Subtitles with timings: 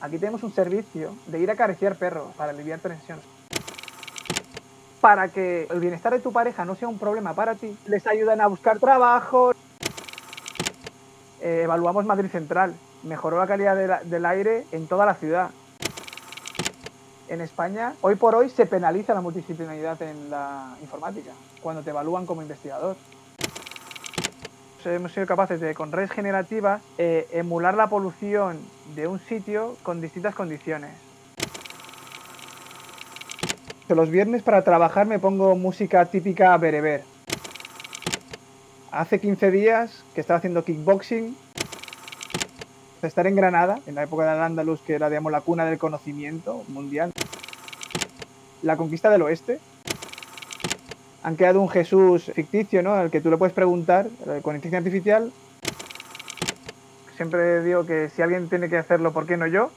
[0.00, 3.18] Aquí tenemos un servicio de ir a acariciar perros para aliviar tensión.
[5.00, 8.40] Para que el bienestar de tu pareja no sea un problema para ti, les ayudan
[8.40, 9.52] a buscar trabajo.
[11.40, 12.74] Eh, evaluamos Madrid Central.
[13.02, 15.50] Mejoró la calidad del aire en toda la ciudad.
[17.28, 22.24] En España, hoy por hoy, se penaliza la multidisciplinaridad en la informática, cuando te evalúan
[22.24, 22.96] como investigador
[24.84, 28.58] hemos sido capaces de, con redes generativas, eh, emular la polución
[28.94, 30.90] de un sitio con distintas condiciones.
[33.88, 37.04] Los viernes para trabajar me pongo música típica bereber.
[38.90, 41.36] Hace 15 días que estaba haciendo kickboxing.
[43.02, 46.64] Estar en Granada, en la época del Andalus, que era digamos, la cuna del conocimiento
[46.68, 47.12] mundial.
[48.62, 49.60] La conquista del oeste,
[51.22, 52.94] han creado un Jesús ficticio, ¿no?
[52.94, 55.32] Al que tú le puedes preguntar eh, con inteligencia artificial.
[57.16, 59.70] Siempre digo que si alguien tiene que hacerlo, ¿por qué no yo?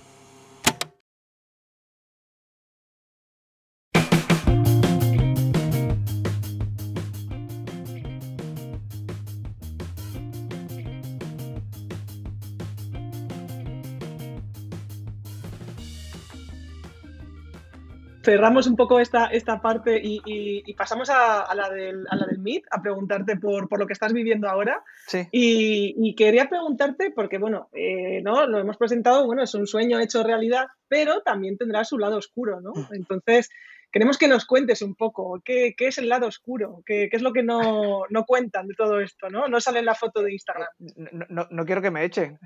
[18.23, 22.63] Cerramos un poco esta, esta parte y, pasamos a, la del, a la del Meet,
[22.71, 24.83] a preguntarte por, por lo que estás viviendo ahora.
[25.07, 25.27] Sí.
[25.31, 28.45] Y, quería preguntarte, porque bueno, eh, ¿no?
[28.45, 32.61] lo hemos presentado, bueno, es un sueño hecho realidad, pero también tendrá su lado oscuro,
[32.61, 32.71] ¿no?
[32.73, 32.93] Mm.
[32.93, 33.49] Entonces,
[33.91, 37.21] queremos que nos cuentes un poco qué, qué es el lado oscuro, qué, qué es
[37.21, 39.47] lo que no, no, cuentan de todo esto, ¿no?
[39.47, 40.69] No sale en la foto de Instagram.
[40.79, 42.39] No, no, no quiero que me echen.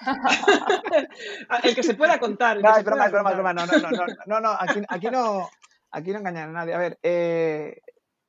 [1.64, 2.60] el que se pueda contar.
[2.62, 3.52] No, es broma, es broma, broma.
[3.52, 5.48] No, no, no, no, no, aquí, aquí no,
[5.90, 6.74] aquí no engañan a nadie.
[6.74, 7.80] A ver, eh,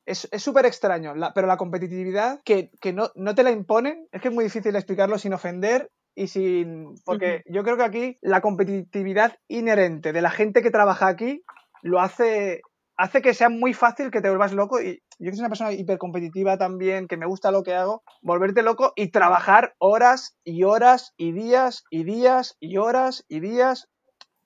[0.06, 4.28] es súper extraño, pero la competitividad que, que no, no, te la imponen, es que
[4.30, 6.96] es muy difícil explicarlo sin ofender y sin...
[7.06, 11.44] Porque yo creo que aquí la competitividad inherente de la gente que trabaja aquí
[11.82, 12.62] lo hace,
[12.98, 15.72] hace que sea muy fácil que te vuelvas loco y yo que soy una persona
[15.72, 21.14] hipercompetitiva también, que me gusta lo que hago, volverte loco y trabajar horas y horas
[21.16, 23.88] y días y días y horas y días.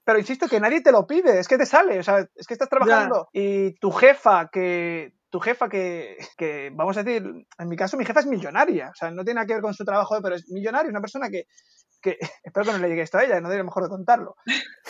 [0.03, 2.53] Pero insisto que nadie te lo pide, es que te sale, o sea, es que
[2.53, 7.23] estás trabajando y tu jefa que tu jefa que, que, vamos a decir,
[7.57, 9.73] en mi caso mi jefa es millonaria, o sea, no tiene nada que ver con
[9.73, 11.45] su trabajo, pero es millonaria, una persona que,
[12.43, 14.35] espero que no le llegue esto a ella, no debería mejor de contarlo,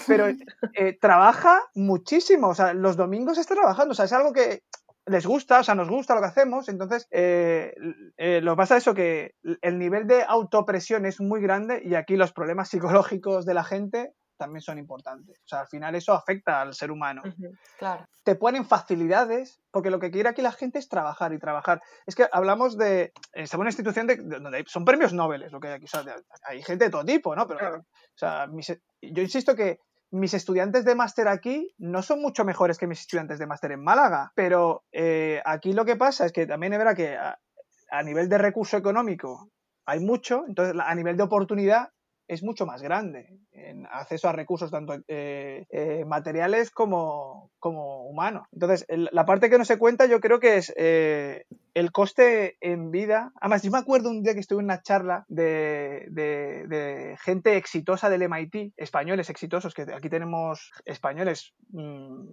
[0.08, 0.28] pero
[0.74, 4.64] eh, trabaja muchísimo, o sea, los domingos está trabajando, o sea, es algo que
[5.08, 7.76] les gusta, o sea, nos gusta lo que hacemos, entonces eh,
[8.18, 11.96] eh, lo que pasa es eso que el nivel de autopresión es muy grande y
[11.96, 15.40] aquí los problemas psicológicos de la gente también son importantes.
[15.40, 17.22] O sea, al final eso afecta al ser humano.
[17.78, 18.06] claro.
[18.24, 21.82] Te ponen facilidades, porque lo que quiere aquí la gente es trabajar y trabajar.
[22.06, 23.14] Es que hablamos de.
[23.34, 25.86] Estamos en una institución de, donde son premios Nobel, lo que hay aquí.
[25.86, 26.04] O sea,
[26.44, 27.48] hay gente de todo tipo, ¿no?
[27.48, 27.84] Pero, o
[28.18, 28.48] sea,
[29.02, 29.80] yo insisto que
[30.12, 33.84] mis estudiantes de máster aquí no son mucho mejores que mis estudiantes de máster en
[33.84, 37.38] Málaga, pero eh, aquí lo que pasa es que también es verdad que a,
[37.90, 39.50] a nivel de recurso económico
[39.86, 41.90] hay mucho, entonces a nivel de oportunidad
[42.28, 48.48] es mucho más grande en acceso a recursos tanto eh, eh, materiales como, como humanos.
[48.52, 52.92] Entonces, la parte que no se cuenta yo creo que es eh, el coste en
[52.92, 53.32] vida.
[53.40, 58.10] Además, yo me acuerdo un día que estuve en una charla de, de, gente exitosa
[58.10, 62.28] del MIT, españoles exitosos, que aquí tenemos españoles mm,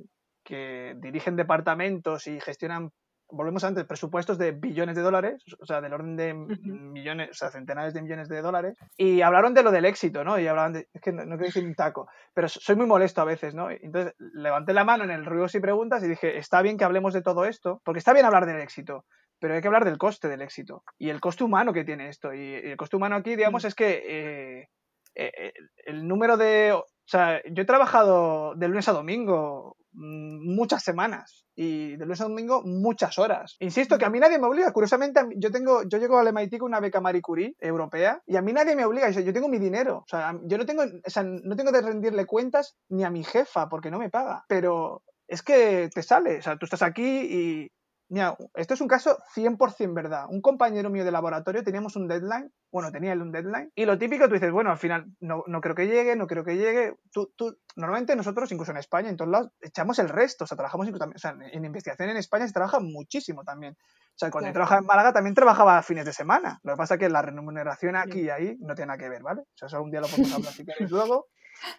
[0.45, 2.91] que dirigen departamentos y gestionan
[3.33, 7.51] volvemos antes, presupuestos de billones de dólares, o sea, del orden de millones, o sea,
[7.51, 10.39] centenares de millones de dólares, y hablaron de lo del éxito, ¿no?
[10.39, 13.25] Y hablaban de, es que no, quiero decir un taco, pero soy muy molesto a
[13.25, 13.71] veces, ¿no?
[13.71, 17.15] Entonces levanté la mano en el ruido y preguntas y dije, está bien que hablemos
[17.15, 19.05] de todo esto, porque está bien hablar del éxito,
[19.41, 22.33] pero hay que hablar del coste del éxito y el coste humano que tiene esto.
[22.33, 23.67] Y el coste humano aquí, digamos, mm.
[23.67, 24.69] es que eh,
[25.15, 25.53] eh,
[25.85, 26.73] el número de...
[26.73, 32.25] O sea, yo he trabajado de lunes a domingo muchas semanas y de lunes a
[32.25, 33.57] domingo muchas horas.
[33.61, 34.73] Insisto que a mí nadie me obliga.
[34.73, 38.43] Curiosamente, yo tengo, yo llego al MIT con una beca Marie Curie europea y a
[38.43, 39.11] mí nadie me obliga.
[39.11, 39.99] Yo tengo mi dinero.
[39.99, 43.25] O sea, yo no tengo, o sea, no tengo de rendirle cuentas ni a mi
[43.25, 44.45] jefa porque no me paga.
[44.49, 46.39] Pero es que te sale.
[46.39, 47.73] O sea, tú estás aquí y
[48.13, 50.27] Mira, esto es un caso 100% verdad.
[50.29, 53.97] Un compañero mío de laboratorio teníamos un deadline, bueno, tenía él un deadline, y lo
[53.97, 56.95] típico tú dices, bueno, al final no, no creo que llegue, no creo que llegue.
[57.11, 60.59] Tú, tú, normalmente nosotros, incluso en España, en todos lados, echamos el resto, o sea,
[60.59, 63.79] trabajamos incluso también, o sea, en investigación en España se trabaja muchísimo también.
[63.81, 66.61] O sea, cuando yo trabajaba en Málaga también trabajaba fines de semana.
[66.65, 69.23] Lo que pasa es que la remuneración aquí y ahí no tiene nada que ver,
[69.23, 69.41] ¿vale?
[69.41, 71.29] O sea, eso un día lo podemos hablar si queréis luego.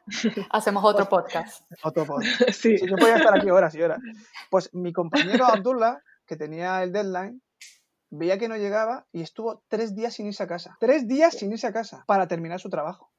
[0.49, 1.63] Hacemos otro pues, podcast.
[1.83, 2.41] Otro podcast.
[2.53, 2.75] Sí.
[2.79, 2.87] sí.
[2.89, 3.99] Yo podía estar aquí horas y horas.
[4.49, 7.41] Pues mi compañero Abdullah que tenía el deadline,
[8.09, 10.77] veía que no llegaba y estuvo tres días sin irse a casa.
[10.79, 13.11] Tres días sin irse a casa para terminar su trabajo.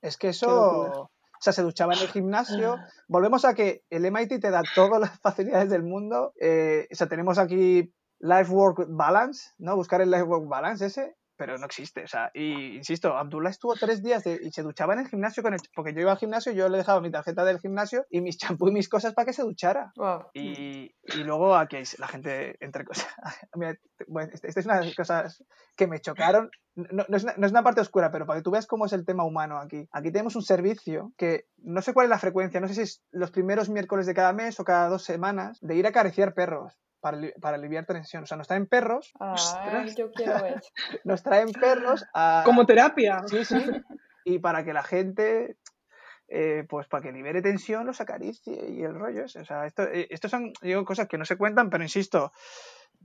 [0.00, 1.10] Es que eso,
[1.44, 2.78] sea, se duchaba en el gimnasio.
[3.08, 6.32] Volvemos a que el MIT te da todas las facilidades del mundo.
[6.40, 9.76] Eh, o sea, tenemos aquí Life Work Balance, ¿no?
[9.76, 12.04] Buscar el Life Work Balance ese pero no existe.
[12.04, 15.54] O sea, y insisto, Abdullah estuvo tres días y se duchaba en el gimnasio con
[15.54, 18.38] el, porque yo iba al gimnasio, yo le dejaba mi tarjeta del gimnasio y mis
[18.58, 19.92] champú y mis cosas para que se duchara.
[20.32, 23.08] Y, y, luego aquí la gente entre cosas.
[24.08, 25.44] bueno, esta este es una de las cosas
[25.76, 26.50] que me chocaron.
[26.76, 28.86] No, no, es una, no, es una, parte oscura, pero para que tú veas cómo
[28.86, 29.88] es el tema humano aquí.
[29.92, 33.02] Aquí tenemos un servicio que no sé cuál es la frecuencia, no sé si es
[33.10, 36.76] los primeros miércoles de cada mes o cada dos semanas, de ir a acariciar perros
[37.04, 38.22] para, para, aliviar tensión.
[38.22, 39.12] O sea, nos traen perros.
[39.20, 40.62] Ay, yo quiero ver.
[41.04, 42.42] Nos traen perros a...
[42.46, 43.22] Como terapia.
[43.26, 43.62] Sí, sí.
[44.24, 45.58] Y para que la gente,
[46.28, 49.40] eh, pues para que libere tensión, los acaricie y el rollo ese.
[49.40, 52.32] O sea, esto, eh, esto son digo, cosas que no se cuentan, pero insisto,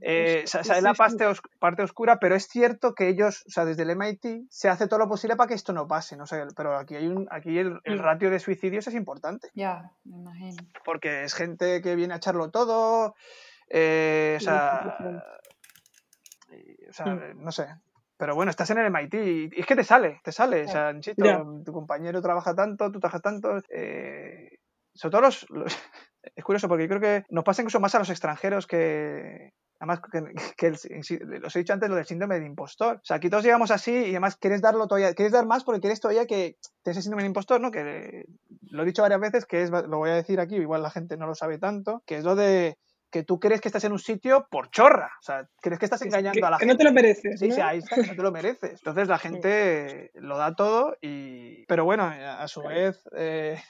[0.00, 3.50] eh, o sea, es la parte, os, parte, oscura, pero es cierto que ellos, o
[3.50, 6.26] sea, desde el MIT se hace todo lo posible para que esto no pase, no
[6.26, 9.50] sé, pero aquí hay un, aquí el, el ratio de suicidios es importante.
[9.54, 10.56] Ya, me imagino.
[10.84, 13.14] Porque es gente que viene a echarlo todo,
[13.70, 14.96] eh, o sea,
[16.88, 17.42] o sea mm.
[17.42, 17.66] no sé.
[18.16, 20.64] Pero bueno, estás en el MIT y es que te sale, te sale.
[20.64, 20.92] O sea,
[21.64, 23.62] tu compañero trabaja tanto, tú trabajas tanto.
[23.70, 24.58] Eh,
[24.92, 25.46] sobre todo los,
[26.36, 30.00] Es curioso porque creo que nos pasa incluso más a los extranjeros que, Además,
[30.58, 30.74] que, el,
[31.42, 32.96] os he dicho antes lo del síndrome de impostor.
[32.96, 35.80] O sea, aquí todos llegamos así y además quieres darlo todavía, quieres dar más porque
[35.80, 37.70] quieres todavía que te ese síndrome de impostor, ¿no?
[37.70, 38.26] Que
[38.70, 41.16] lo he dicho varias veces, que es, lo voy a decir aquí, igual la gente
[41.16, 42.76] no lo sabe tanto, que es lo de
[43.10, 45.10] que tú crees que estás en un sitio por chorra.
[45.20, 46.66] O sea, crees que estás engañando a la gente.
[46.66, 47.40] Que no te lo mereces.
[47.40, 48.72] Sí, sí, ahí está, no te lo mereces.
[48.80, 51.64] Entonces la gente lo da todo y...
[51.66, 53.02] Pero bueno, a su vez...
[53.16, 53.60] Eh,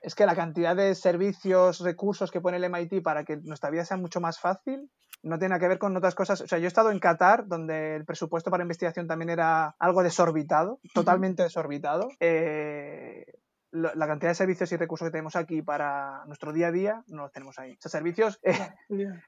[0.00, 3.84] es que la cantidad de servicios, recursos que pone el MIT para que nuestra vida
[3.84, 4.88] sea mucho más fácil
[5.22, 6.40] no tiene que ver con otras cosas.
[6.40, 10.02] O sea, yo he estado en Qatar, donde el presupuesto para investigación también era algo
[10.02, 12.08] desorbitado, totalmente desorbitado.
[12.20, 13.24] Eh,
[13.72, 17.22] la cantidad de servicios y recursos que tenemos aquí para nuestro día a día no
[17.22, 17.78] los tenemos ahí.
[17.84, 18.40] O servicios.
[18.48, 18.56] Eh,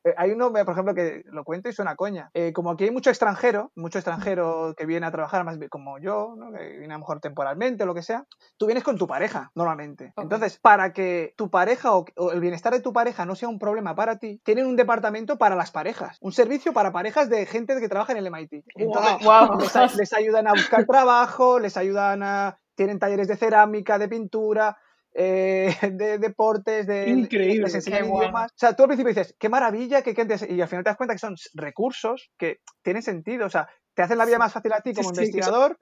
[0.05, 2.31] eh, hay uno, por ejemplo, que lo cuento y suena coña.
[2.33, 6.35] Eh, como aquí hay mucho extranjero, mucho extranjero que viene a trabajar, más como yo,
[6.57, 8.25] que viene a lo mejor temporalmente o lo que sea,
[8.57, 10.13] tú vienes con tu pareja, normalmente.
[10.17, 13.95] Entonces, para que tu pareja o, el bienestar de tu pareja no sea un problema
[13.95, 17.89] para ti, tienen un departamento para las parejas, un servicio para parejas de gente que
[17.89, 18.65] trabaja en el MIT.
[18.75, 24.75] Entonces, les ayudan a buscar trabajo, les ayudan a tienen talleres de cerámica, de pintura,
[25.13, 28.53] eh, de deportes, de Increíble, les idiomas.
[28.53, 30.13] O sea, tú al principio dices, qué maravilla, que,
[30.49, 34.01] y al final te das cuenta que son recursos que tienen sentido, o sea, te
[34.01, 35.77] hacen la vida más fácil a ti como investigador.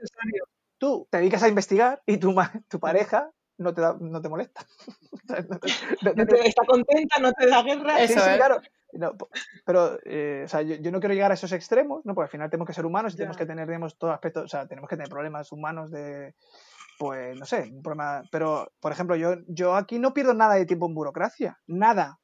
[0.77, 2.35] tú te dedicas a investigar y tu,
[2.69, 4.67] tu pareja no te, da, no te molesta.
[6.45, 7.97] está contenta, no te da guerra.
[8.09, 8.61] sí, sí, claro.
[9.65, 12.15] pero, eh, o sea, yo, no quiero llegar a esos extremos, ¿no?
[12.17, 14.49] Porque al final tenemos que ser humanos y tenemos que tener, digamos, todo aspecto, o
[14.49, 16.35] sea, tenemos que tener problemas humanos de,
[16.99, 18.23] pues no sé, un problema.
[18.31, 22.19] Pero, por ejemplo, yo, yo aquí no pierdo nada de tiempo en burocracia, nada.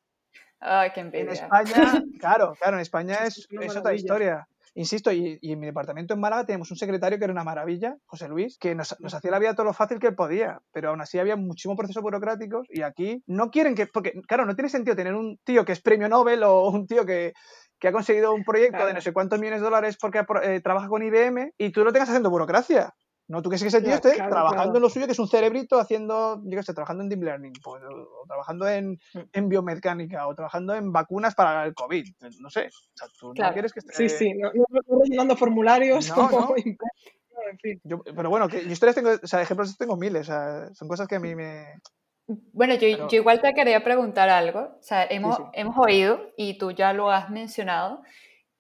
[0.61, 1.25] Ay, qué envidia.
[1.25, 1.75] En España,
[2.21, 4.49] claro, claro, en España es, es, otra historia.
[4.77, 7.97] Insisto, y, y, en mi departamento en Málaga tenemos un secretario que era una maravilla,
[8.07, 11.01] José Luis, que nos, nos, hacía la vida todo lo fácil que podía, pero aún
[11.01, 14.97] así había muchísimos procesos burocráticos y aquí no quieren que, porque claro, no tiene sentido
[14.97, 17.35] tener un tío que es premio Nobel o un tío que,
[17.79, 20.89] que ha conseguido un proyecto de no sé cuántos millones de dólares porque eh, trabaja
[20.89, 22.95] con IBM y tú lo tengas haciendo burocracia.
[23.27, 26.43] No, tú que ese tío esté trabajando en lo suyo, que es un cerebrito haciendo,
[26.45, 29.19] yo qué sé, trabajando en deep learning, pues, o, trabajando en, mm.
[29.33, 32.05] en, biomecánica, o trabajando en vacunas para el COVID,
[32.41, 32.67] no sé.
[32.67, 33.95] O sea, tú no quieres que esté...
[33.95, 36.55] Sí, sí, no, no, rellenando formularios como...
[36.57, 37.81] en fin.
[37.85, 41.09] Yo, pero bueno, que historias tengo, o sea, ejemplos tengo miles, o sea, son cosas
[41.09, 41.65] que a mí me...
[42.27, 46.73] Bueno, yo, yo igual te quería preguntar algo, o sea, hemos, hemos oído, y tú
[46.73, 48.03] ya lo has mencionado,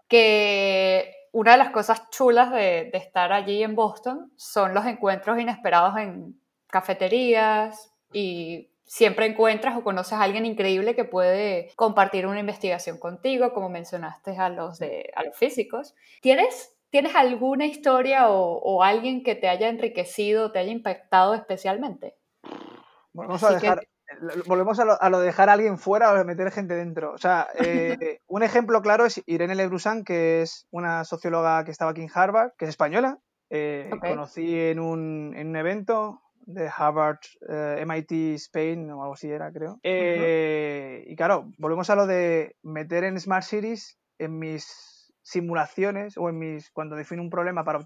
[0.08, 5.96] que una de las cosas chulas de, estar allí en Boston son los encuentros inesperados
[5.98, 12.98] en cafeterías y siempre encuentras o conoces a alguien increíble que puede compartir una investigación
[12.98, 15.96] contigo, como mencionaste a los, de, a los físicos.
[16.22, 22.14] ¿Tienes, ¿Tienes alguna historia o, alguien que te haya enriquecido, te haya impactado especialmente?
[23.12, 23.88] Bueno, vamos a dejar,
[24.46, 27.12] volvemos a lo, a lo, de dejar a alguien fuera o de meter gente dentro.
[27.12, 31.92] O sea, eh, un ejemplo claro es Irene Lebrusan, que es una socióloga que estaba
[31.92, 33.18] aquí en Harvard, que es española.
[33.50, 39.30] Eh, conocí en un, en un, evento de Harvard, eh, MIT Spain o algo así
[39.30, 39.78] era, creo.
[39.82, 46.38] Y claro, volvemos a lo de meter en Smart Cities en mis simulaciones o en
[46.38, 47.80] mis cuando defino un problema para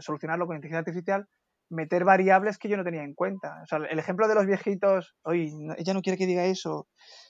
[0.00, 1.28] solucionarlo con inteligencia artificial
[1.72, 3.60] meter variables que yo no tenía en cuenta.
[3.62, 6.86] O sea, el ejemplo de los viejitos, oye, ella no quiere que diga eso,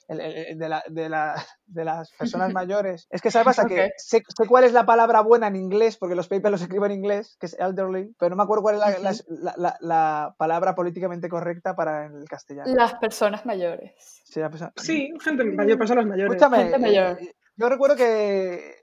[0.07, 1.35] de, la, de, la,
[1.65, 3.07] de, las personas mayores.
[3.09, 6.27] Es que sabes pasa que sé, cuál es la palabra buena en inglés, porque los
[6.27, 9.77] papers los escribo en inglés, que es elderly, pero no me acuerdo cuál es la,
[9.79, 12.73] la, palabra políticamente correcta para el castellano.
[12.75, 13.93] Las personas mayores.
[14.75, 16.41] Sí, gente mayor, personas mayores.
[16.41, 17.21] gente mayor.
[17.21, 18.82] Eh, yo recuerdo que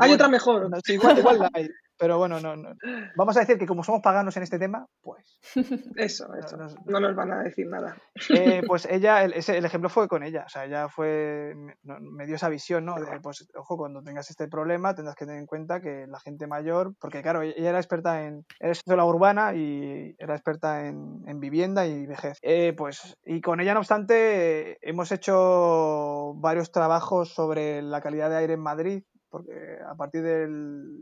[0.00, 0.70] hay otra mejor.
[0.88, 1.68] igual, igual hay.
[1.98, 2.74] Pero bueno, no, no,
[3.16, 5.40] vamos a decir que como somos paganos en este tema, pues...
[5.96, 6.56] Eso, eso.
[6.86, 7.96] No, nos van a decir nada.
[8.30, 10.44] Eh, pues ella, el, ese, el, ejemplo fue con ella.
[10.46, 12.94] O sea, ella fue, me, dio esa visión, ¿no?
[12.94, 16.46] De, pues, ojo, cuando tengas este problema tendrás que tener en cuenta que la gente
[16.46, 21.40] mayor, porque claro, ella era experta en, era la urbana y era experta en, en
[21.40, 22.38] vivienda y vejez.
[22.42, 28.36] Eh, pues, y con ella, no obstante, hemos hecho varios trabajos sobre la calidad de
[28.36, 30.46] aire en Madrid porque a partir de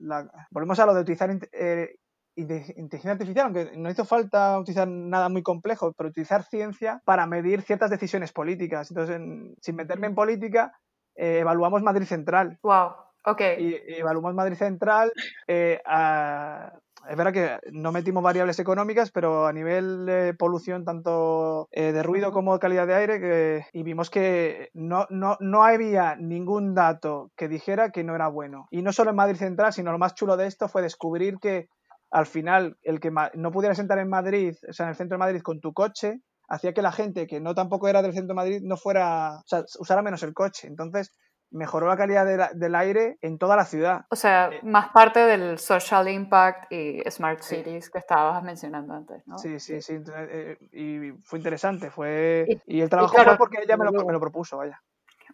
[0.03, 0.31] la...
[0.51, 1.97] Volvemos a lo de utilizar eh,
[2.37, 7.63] inteligencia artificial, aunque no hizo falta utilizar nada muy complejo, pero utilizar ciencia para medir
[7.63, 8.91] ciertas decisiones políticas.
[8.91, 9.21] Entonces,
[9.61, 10.79] sin meterme en política,
[11.15, 12.59] eh, evaluamos Madrid Central.
[12.63, 12.93] Wow,
[13.25, 13.41] ok.
[13.59, 15.13] Y, evaluamos Madrid Central
[15.47, 16.73] eh, a,
[17.09, 22.03] es verdad que no metimos variables económicas, pero a nivel de polución, tanto eh, de
[22.03, 26.75] ruido como de calidad de aire, que, y vimos que no, no, no había ningún
[26.75, 28.67] dato que dijera que no era bueno.
[28.71, 31.69] Y no solo en Madrid Central, sino lo más chulo de esto fue descubrir que
[32.11, 35.21] al final el que no pudiera sentar en Madrid, o sea, en el centro de
[35.21, 38.43] Madrid con tu coche, hacía que la gente que no tampoco era del centro de
[38.43, 40.69] Madrid no fuera, o sea, usara menos el coche.
[40.69, 41.13] Entonces,
[41.51, 44.07] mejoró la calidad del aire en toda la ciudad.
[44.11, 49.27] O sea, eh, más parte del social impact y smart cities que estabas mencionando antes,
[49.27, 49.39] ¿no?
[49.39, 49.99] Sí, sí, sí.
[50.15, 51.91] Eh, y fue interesante.
[51.91, 52.47] Fue...
[52.67, 54.83] Y, el trabajo fue porque ella me lo, me lo, propuso, vaya.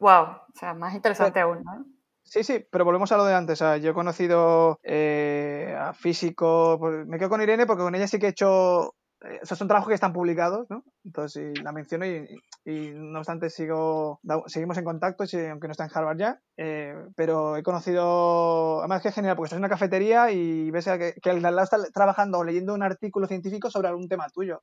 [0.00, 1.85] Wow, o sea, más interesante aún, ¿no?
[2.25, 3.61] Sí, sí, pero volvemos a lo de antes.
[3.61, 6.81] O sea, yo he conocido eh, a físicos.
[7.07, 9.01] Me quedo con Irene porque con ella sí que he hecho eh,
[9.41, 10.85] esos son trabajos que están publicados, ¿no?
[11.05, 16.19] Entonces la menciono y, no obstante sigo, seguimos en contacto, aunque no está en Harvard
[16.19, 20.71] ya, eh, pero he conocido, además que es genial, porque estás en una cafetería y
[20.71, 20.88] ves
[21.23, 24.62] que el lado está trabajando o leyendo un artículo científico sobre algún tema tuyo.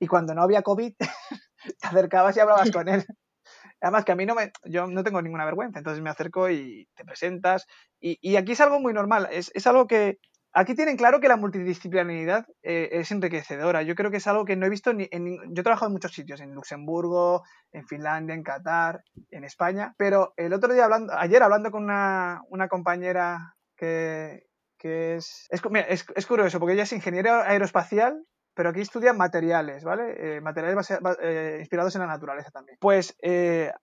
[0.00, 0.94] Y cuando no había COVID,
[1.80, 3.04] te acercabas y hablabas con él.
[3.80, 6.88] Además que a mí no me, yo no tengo ninguna vergüenza, entonces me acerco y
[6.94, 7.66] te presentas.
[8.00, 10.18] Y, y aquí es algo muy normal, es, es algo que,
[10.52, 13.82] Aquí tienen claro que la multidisciplinaridad eh, es enriquecedora.
[13.82, 15.36] Yo creo que es algo que no he visto ni en.
[15.54, 20.32] Yo he trabajado en muchos sitios, en Luxemburgo, en Finlandia, en Qatar, en España, pero
[20.36, 22.40] el otro día hablando, ayer hablando con una,
[22.70, 24.46] compañera que,
[24.82, 28.24] es es, curioso, porque ella es ingeniera aeroespacial,
[28.54, 30.36] pero aquí estudia materiales, ¿vale?
[30.36, 30.90] Eh, materiales
[31.20, 32.78] eh, inspirados en la naturaleza también.
[32.80, 33.16] Pues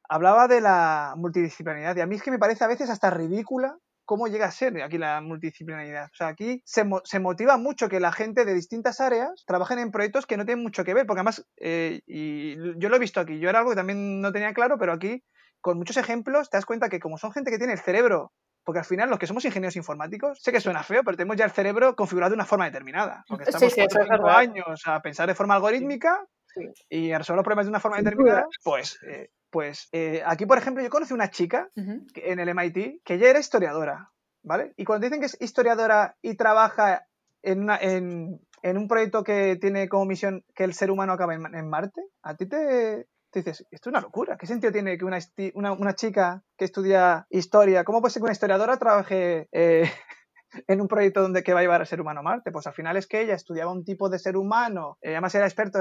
[0.09, 3.77] hablaba de la multidisciplinaridad y a mí es que me parece a veces hasta ridícula
[4.05, 6.05] cómo llega a ser aquí la multidisciplinaridad.
[6.05, 9.91] O sea, aquí se, se, motiva mucho que la gente de distintas áreas trabajen en
[9.91, 13.19] proyectos que no tienen mucho que ver, porque además, eh, y yo lo he visto
[13.19, 15.23] aquí, yo era algo que también no tenía claro, pero aquí,
[15.59, 18.31] con muchos ejemplos, te das cuenta que como son gente que tiene el cerebro
[18.65, 21.45] porque al final los que somos ingenieros informáticos, sé que suena feo, pero tenemos ya
[21.45, 23.23] el cerebro configurado de una forma determinada.
[23.27, 26.25] Porque estamos sí, cinco años a pensar de forma algorítmica
[26.89, 30.57] y a resolver los problemas de una forma determinada, pues eh, pues eh, aquí, por
[30.57, 34.11] ejemplo, yo conocí una chica en el MIT que ella era historiadora,
[34.43, 34.73] ¿vale?
[34.75, 37.07] Y cuando dicen que es historiadora y trabaja
[37.41, 42.01] en, en, un proyecto que tiene como misión que el ser humano acabe en, Marte,
[42.21, 44.35] a ti te, dices, esto es una locura.
[44.37, 48.33] ¿Qué sentido tiene que una, una, chica que estudia historia, cómo puede ser que una
[48.33, 49.89] historiadora trabaje eh,
[50.67, 52.51] en un proyecto donde que va a llevar al ser humano a Marte?
[52.51, 55.45] Pues al final es que ella estudiaba un tipo de ser humano, eh, además era
[55.45, 55.79] experto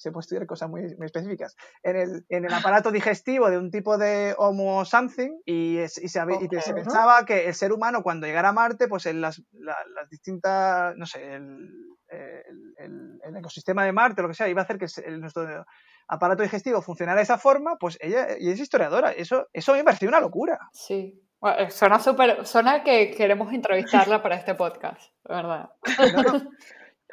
[0.00, 3.98] se puede estudiar cosas muy, específicas, en el, en el, aparato digestivo de un tipo
[3.98, 8.52] de Homo something y, y, se, se, pensaba que el ser humano cuando llegara a
[8.54, 11.68] Marte, pues en las, las distintas, no sé, el,
[12.08, 14.86] el, ecosistema de Marte, lo que sea, iba a hacer que
[15.18, 15.66] nuestro
[16.08, 19.12] aparato digestivo funcionara de esa forma, pues ella y es historiadora.
[19.12, 20.58] Eso, eso me pareció una locura.
[20.72, 21.22] Sí.
[21.68, 25.68] suena súper, suena que queremos entrevistarla para este podcast, ¿verdad?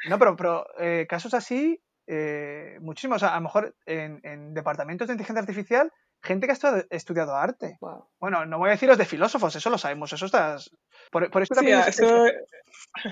[0.10, 3.22] No, pero, pero eh, casos así eh, muchísimos.
[3.22, 7.78] a lo mejor en, departamentos de inteligencia artificial, gente que ha estudiado, arte.
[8.20, 10.72] Bueno, no voy a decir los de filósofos, eso lo sabemos, eso estás.
[11.12, 11.82] Por, eso también.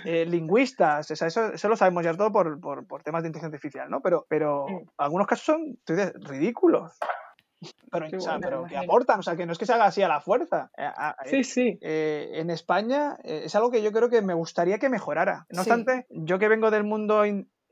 [0.06, 4.02] Eh, lingüistas, eso, eso, lo sabemos ya todo por, temas de inteligencia artificial, ¿no?
[4.02, 4.66] Pero, pero
[4.98, 6.94] algunos casos son ridículos.
[7.92, 8.08] Pero,
[8.40, 10.70] pero, que aportan, o sea, que no es que se haga así a la fuerza.
[10.78, 10.92] Eh,
[11.26, 11.80] sí, sí.
[11.82, 15.46] en España es algo que yo creo que me gustaría que mejorara.
[15.50, 17.24] No obstante, yo que vengo del mundo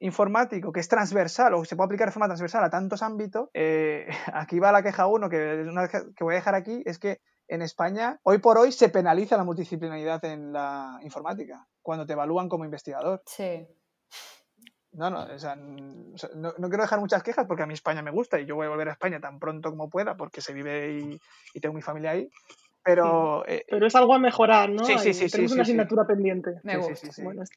[0.03, 4.07] informático que es transversal o se puede aplicar de forma transversal a tantos ámbitos, eh,
[4.33, 7.61] aquí va la queja uno, que, una que voy a dejar aquí, es que en
[7.61, 12.65] España hoy por hoy se penaliza la multidisciplinaridad en la informática cuando te evalúan como
[12.65, 13.21] investigador.
[13.25, 13.65] Sí.
[14.91, 18.39] no, no, o sea, no, quiero dejar muchas quejas porque a mí España me gusta
[18.39, 20.99] y yo voy a volver a España tan pronto como pueda porque se vive
[21.53, 22.29] y, tengo mi familia ahí.
[22.83, 24.83] Pero, eh, pero es algo a mejorar, ¿no?
[24.83, 25.29] Sí, sí, sí.
[25.29, 26.59] Tenemos una asignatura pendiente.
[26.63, 27.07] Me gusta.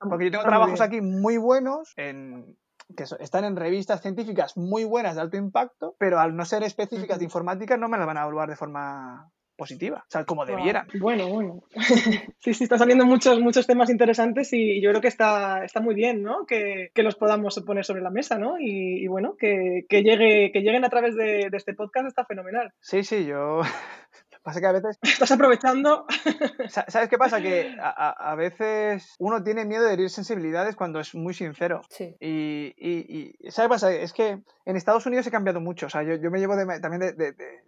[0.08, 2.56] porque yo tengo trabajos aquí muy buenos en,
[2.96, 7.18] que están en revistas científicas muy buenas de alto impacto, pero al no ser específicas
[7.18, 10.86] de informática no me las van a evaluar de forma positiva, o sea, como debieran.
[11.00, 11.62] Bueno, bueno.
[12.38, 15.94] sí, sí, están saliendo muchos, muchos temas interesantes y yo creo que está, está muy
[15.94, 16.44] bien, ¿no?
[16.46, 18.56] Que, que los podamos poner sobre la mesa, ¿no?
[18.60, 22.72] Y, bueno, que, que, llegue, que lleguen a través de, de, este podcast está fenomenal.
[22.80, 23.62] Sí, sí, yo...
[24.46, 24.96] Pasa que a veces...
[25.02, 26.06] Estás aprovechando.
[26.68, 27.40] ¿Sabes qué pasa?
[27.40, 31.80] Que a, a, veces uno tiene miedo de herir sensibilidades cuando es muy sincero.
[31.90, 32.14] Sí.
[32.20, 33.92] Y, y, y ¿sabes qué pasa?
[33.92, 35.86] Es que en Estados Unidos he cambiado mucho.
[35.86, 37.64] O sea, yo, yo me llevo de, también de, de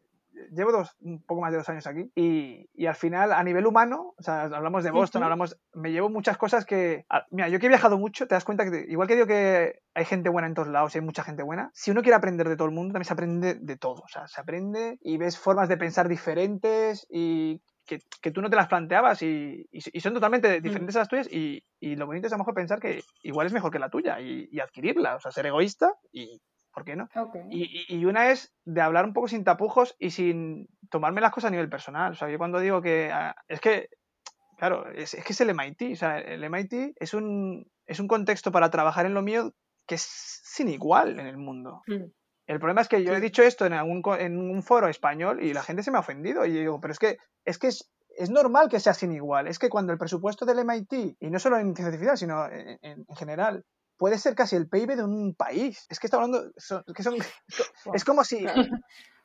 [0.51, 3.67] llevo dos, un poco más de dos años aquí y, y, al final a nivel
[3.67, 7.67] humano, o sea, hablamos de Boston, hablamos, me llevo muchas cosas que, mira, yo que
[7.67, 10.55] he viajado mucho, te das cuenta que igual que digo que hay gente buena en
[10.55, 12.93] todos lados y hay mucha gente buena, si uno quiere aprender de todo el mundo,
[12.93, 17.07] también se aprende de todo, o sea, se aprende y ves formas de pensar diferentes
[17.11, 21.09] y que, que, tú no te las planteabas y, y, son totalmente diferentes a las
[21.09, 23.79] tuyas y, y, lo bonito es a lo mejor pensar que igual es mejor que
[23.79, 26.41] la tuya y, adquirirla, o sea, ser egoísta y,
[26.79, 27.09] ¿por qué no?
[27.51, 31.51] Y, una es de hablar un poco sin tapujos y sin tomarme las cosas a
[31.51, 32.13] nivel personal.
[32.13, 33.89] O sea, yo cuando digo que ah, es que,
[34.57, 35.93] claro, es, que es el MIT.
[35.93, 39.53] O sea, el MIT es un, es un contexto para trabajar en lo mío
[39.89, 40.03] que es
[40.45, 41.83] sin igual en el mundo.
[41.89, 42.05] Mm.
[42.47, 45.53] El problema es que yo he dicho esto en, algún, en un foro español y
[45.53, 46.47] la gente se me ha ofendido.
[46.47, 49.49] Y yo digo, pero es que es, que es, es normal que sea sin igual.
[49.49, 53.05] Es que cuando el presupuesto del MIT, y no solo en ciencia sino en, en,
[53.17, 53.65] general,
[53.99, 55.87] puede ser casi el PIB de un país.
[55.91, 56.53] Es que está hablando,
[56.95, 57.17] que son,
[57.95, 58.47] es como si,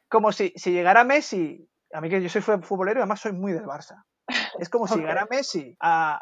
[0.10, 3.54] como si, si llegara Messi, a mí que yo soy futbolero y además soy muy
[3.54, 4.04] del Barça.
[4.60, 6.22] Es como si llegara Messi a,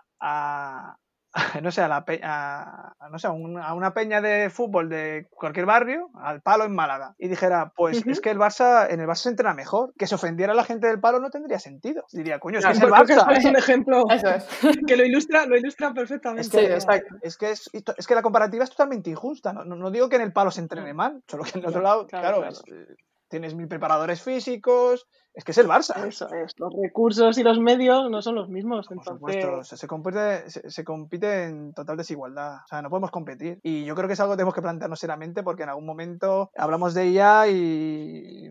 [1.62, 6.42] no sé, a, la no sé, a, una, peña de fútbol de cualquier barrio, al
[6.42, 9.54] palo en Málaga, y dijera, pues es que el Barça, en el Barça se entrena
[9.54, 12.06] mejor, que se ofendiera a la gente del palo no tendría sentido.
[12.12, 13.32] Diría, coño, es que es el Barça.
[13.32, 14.04] Es un ejemplo
[14.88, 16.42] que lo ilustra, lo ilustra perfectamente.
[16.42, 19.54] Es que, es, que es, que la comparativa es totalmente injusta.
[19.54, 21.82] No, no, digo que en el palo se entrene mal, solo que en el otro
[21.82, 22.96] lado, claro, eh,
[23.32, 26.06] tienes mil preparadores físicos, es que es el Barça.
[26.06, 28.88] Eso es, los recursos y los medios no son los mismos.
[28.88, 32.58] Por supuesto, se, compite, se, compite en total desigualdad.
[32.66, 33.60] O sea, no podemos competir.
[33.64, 36.52] Y yo creo que es algo que tenemos que plantearnos seriamente porque en algún momento
[36.56, 38.48] hablamos de ella y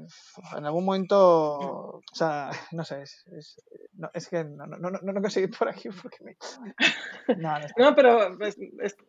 [0.56, 3.62] en algún momento, o sea, no sé, es, es,
[4.30, 6.36] que no, no, no, no, quiero seguir por aquí porque me...
[7.76, 8.38] No, pero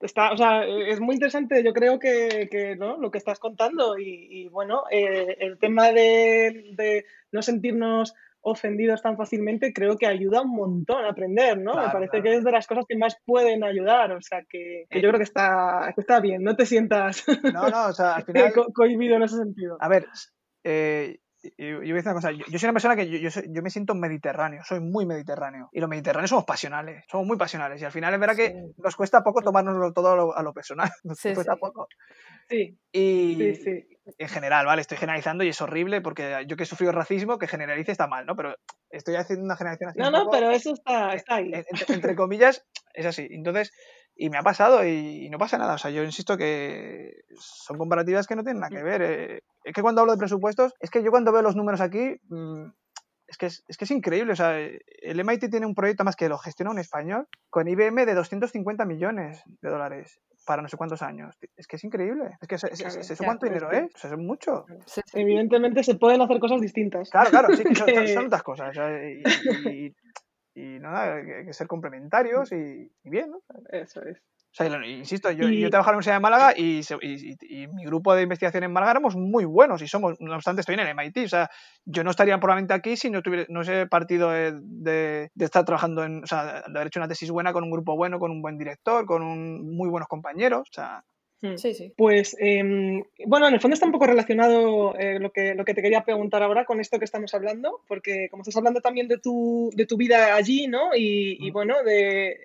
[0.01, 2.97] está, o sea, es muy interesante, yo creo que, que ¿no?
[2.97, 9.73] lo que estás contando y, bueno, eh, el tema de no sentirnos ofendidos tan fácilmente,
[9.73, 11.75] creo que ayuda un montón a aprender, ¿no?
[11.75, 15.09] Me parece que es de las cosas que más pueden ayudar, o sea, que, yo
[15.09, 17.23] creo que está, está bien, no te sientas
[17.53, 18.51] no, no, o sea, al final...
[18.73, 19.77] cohibido en ese sentido.
[19.79, 20.07] A ver,
[20.63, 21.19] eh,
[21.57, 23.95] yo, voy a decir una cosa, yo, soy una persona que yo, yo, me siento
[23.95, 25.69] mediterráneo, soy muy mediterráneo.
[25.71, 27.81] Y los mediterráneos somos pasionales, somos muy pasionales.
[27.81, 30.89] Y al final es verdad que nos cuesta poco tomárnoslo todo a lo, personal.
[31.03, 31.87] Nos cuesta poco.
[32.49, 32.77] Sí.
[32.91, 33.53] Y
[34.17, 34.81] en general, ¿vale?
[34.81, 38.25] Estoy generalizando y es horrible porque yo que he sufrido racismo, que generalice está mal,
[38.25, 38.35] ¿no?
[38.35, 38.55] Pero
[38.89, 39.99] estoy haciendo una generación así.
[39.99, 41.51] No, no, pero eso está, está ahí.
[41.87, 43.27] entre comillas, es así.
[43.31, 43.71] Entonces,
[44.15, 45.75] y me ha pasado y, no pasa nada.
[45.75, 49.01] O sea, yo insisto que son comparativas que no tienen nada que ver.
[49.01, 49.43] Eh.
[49.63, 52.65] Es que cuando hablo de presupuestos, es que yo cuando veo los números aquí, mm,
[53.27, 54.33] es que es, que es increíble.
[54.33, 58.05] O sea, el MIT tiene un proyecto más que lo gestiona un español con IBM
[58.05, 61.37] de 250 millones de dólares para no sé cuántos años.
[61.55, 62.37] Es que es increíble.
[62.41, 63.85] Es que ¿eso cuánto dinero es?
[63.95, 64.65] O sea, es mucho.
[65.13, 67.09] Evidentemente se pueden hacer cosas distintas.
[67.09, 68.75] Claro, claro, sí, son, otras cosas.
[68.75, 69.95] y, y
[70.55, 73.41] nada, hay que ser complementarios y, bien, ¿no?
[73.71, 74.17] Eso es.
[74.17, 76.81] O sea, insisto, yo, yo trabajo en la Universidad de Málaga y,
[77.41, 80.73] y, mi grupo de investigación en Málaga éramos muy buenos y somos, no obstante, estoy
[80.73, 81.19] en el MIT.
[81.23, 81.49] O sea,
[81.85, 86.03] yo no estaría probablemente aquí si no tuviera, no sé, partido de, de, estar trabajando
[86.03, 88.41] en, o sea, de haber hecho una tesis buena con un grupo bueno, con un
[88.41, 90.67] buen director, con un, muy buenos compañeros.
[90.69, 91.01] O sea.
[91.55, 91.93] Sí, sí.
[91.97, 95.73] Pues em, bueno, en el fondo está un poco relacionado eh, lo, que, lo que
[95.73, 99.17] te quería preguntar ahora con esto que estamos hablando, porque como estás hablando también de
[99.17, 100.95] tu, de tu vida allí, ¿no?
[100.95, 101.53] Y, mm.
[101.53, 102.37] bueno, de,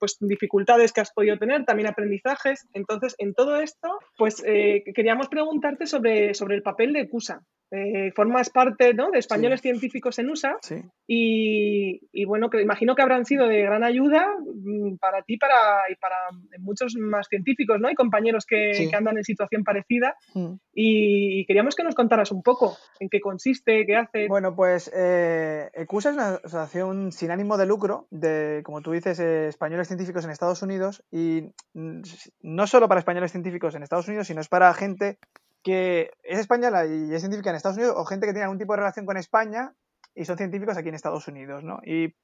[0.00, 2.66] pues, dificultades que has podido tener, también aprendizajes.
[2.72, 7.42] Entonces, en todo esto, pues eh, queríamos preguntarte sobre, sobre el papel de CUSA.
[7.72, 9.10] Eh, formas parte ¿no?
[9.10, 10.56] de españoles científicos en USA
[11.06, 15.94] y, bueno, que imagino que habrán sido de gran ayuda mm, para ti para, y
[15.94, 16.16] para
[16.58, 17.90] muchos más científicos ¿no?
[17.90, 20.16] y compañeros que, andan en situación parecida.
[20.34, 20.54] Mm.
[20.74, 24.26] Y, queríamos que nos contaras un poco en qué consiste, qué hace.
[24.28, 29.20] Bueno, pues eh, ECUSA es una asociación sin ánimo de lucro de, como tú dices,
[29.20, 32.02] eh, españoles científicos en Estados Unidos y mm,
[32.42, 35.18] no solo para españoles científicos en Estados Unidos, sino es para gente
[35.62, 38.72] que es española y es científica en Estados Unidos o gente que tiene algún tipo
[38.72, 39.74] de relación con España
[40.14, 41.80] y son científicos aquí en Estados Unidos, ¿no?
[41.84, 42.14] Y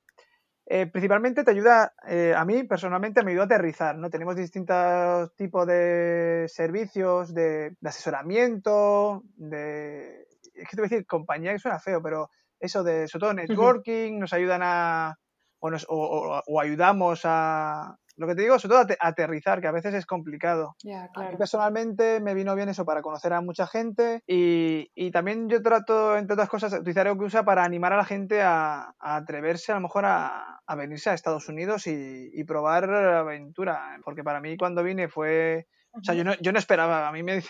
[0.69, 4.11] eh, principalmente te ayuda, eh, a mí personalmente me ayuda a aterrizar, ¿no?
[4.11, 10.27] Tenemos distintos tipos de servicios, de, asesoramiento, de...
[10.55, 13.35] Es que te voy a decir compañía, que suena feo, pero eso de, sobre todo
[13.35, 15.19] networking, nos ayudan a...
[15.61, 19.95] o, nos, o ayudamos a, lo que te digo, sobre todo aterrizar, que a veces
[19.95, 20.75] es complicado.
[21.15, 25.63] A mí personalmente me vino bien eso para conocer a mucha gente y, también yo
[25.63, 29.77] trato, entre otras cosas, utilizar que usa para animar a la gente a, atreverse a
[29.77, 33.99] lo mejor a, venirse a Estados Unidos y, probar aventura.
[34.05, 35.67] Porque para mí cuando vine fue...
[35.99, 37.43] O sea, yo no, yo no esperaba, a mí me,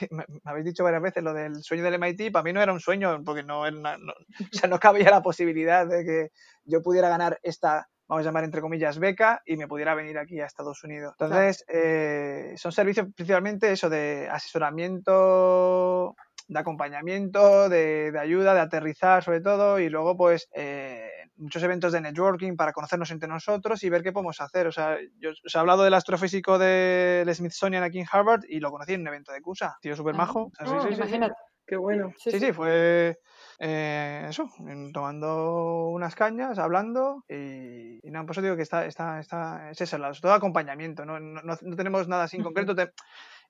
[0.44, 3.20] habéis dicho varias veces lo del sueño del MIT, para mí no era un sueño,
[3.24, 6.30] porque no, no, no, o sea, no cabía la posibilidad de que
[6.64, 10.40] yo pudiera ganar esta vamos a llamar entre comillas, beca y me pudiera venir aquí
[10.40, 11.14] a Estados Unidos.
[11.18, 16.16] Entonces, eh, son servicios principalmente eso de asesoramiento,
[16.48, 22.00] de acompañamiento, de, ayuda, de aterrizar sobre todo y luego pues eh, muchos eventos de
[22.00, 24.66] networking para conocernos entre nosotros y ver qué podemos hacer.
[24.66, 28.70] O sea, yo os he hablado del astrofísico del Smithsonian aquí en Harvard y lo
[28.70, 29.76] conocí en un evento de CUSA.
[29.80, 30.50] Tío súper majo.
[30.58, 31.34] Ah, imagínate.
[31.66, 32.12] Qué bueno.
[32.16, 33.18] Sí, sí, fue
[33.58, 34.48] eh, eso,
[34.92, 39.80] tomando unas cañas, hablando y, y no, por eso digo que está, está, está, es
[39.80, 42.74] eso, todo acompañamiento, no, no, no tenemos nada así en concreto.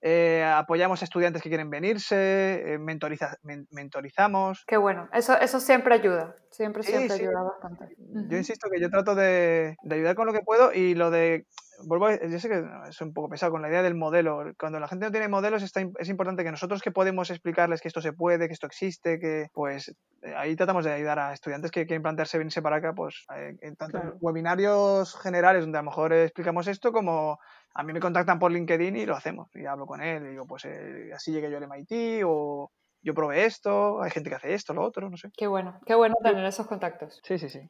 [0.03, 4.65] Eh, apoyamos a estudiantes que quieren venirse, eh, mentorizamos.
[4.67, 7.97] Qué bueno, eso, eso siempre ayuda, siempre, siempre ayuda bastante.
[7.99, 11.47] Yo insisto que yo trato de, de, ayudar con lo que puedo y lo de
[11.85, 14.53] vuelvo yo sé que es un poco pesado con la idea del modelo.
[14.59, 17.89] Cuando la gente no tiene modelos está, es importante que nosotros que podemos explicarles que
[17.89, 21.71] esto se puede, que esto existe, que pues eh, ahí tratamos de ayudar a estudiantes
[21.71, 25.91] que quieren plantearse venirse para acá, pues eh, en tanto webinarios generales donde a lo
[25.91, 27.39] mejor explicamos esto como
[27.75, 30.47] a mí me contactan por LinkedIn y lo hacemos y hablo con él y digo
[30.47, 32.71] pues eh, así llegué yo al MIT o
[33.07, 35.31] yo probé esto, hay gente que hace esto, lo otro, no sé.
[35.37, 37.21] Qué bueno, qué bueno tener esos contactos.
[37.23, 37.61] Sí, sí, sí.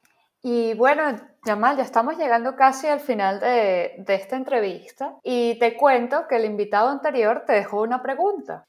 [0.48, 1.02] Y bueno,
[1.44, 6.44] Yamal, ya estamos llegando casi al final de, esta entrevista y te cuento que el
[6.44, 8.64] invitado anterior te dejó una pregunta.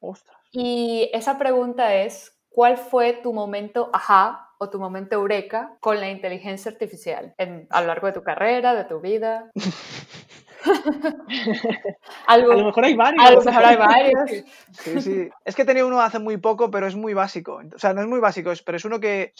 [0.00, 0.38] Ostras.
[0.52, 6.08] Y esa pregunta es, ¿cuál fue tu momento ajá o tu momento eureka con la
[6.08, 9.50] inteligencia artificial en, a lo largo de tu carrera, de tu vida?
[12.26, 13.24] a lo mejor hay varios.
[13.24, 14.30] A lo mejor hay varios.
[14.72, 15.28] Sí, sí.
[15.44, 17.60] Es que tenía uno hace muy poco, pero es muy básico.
[17.74, 19.32] O sea, no es muy básico, pero es uno que.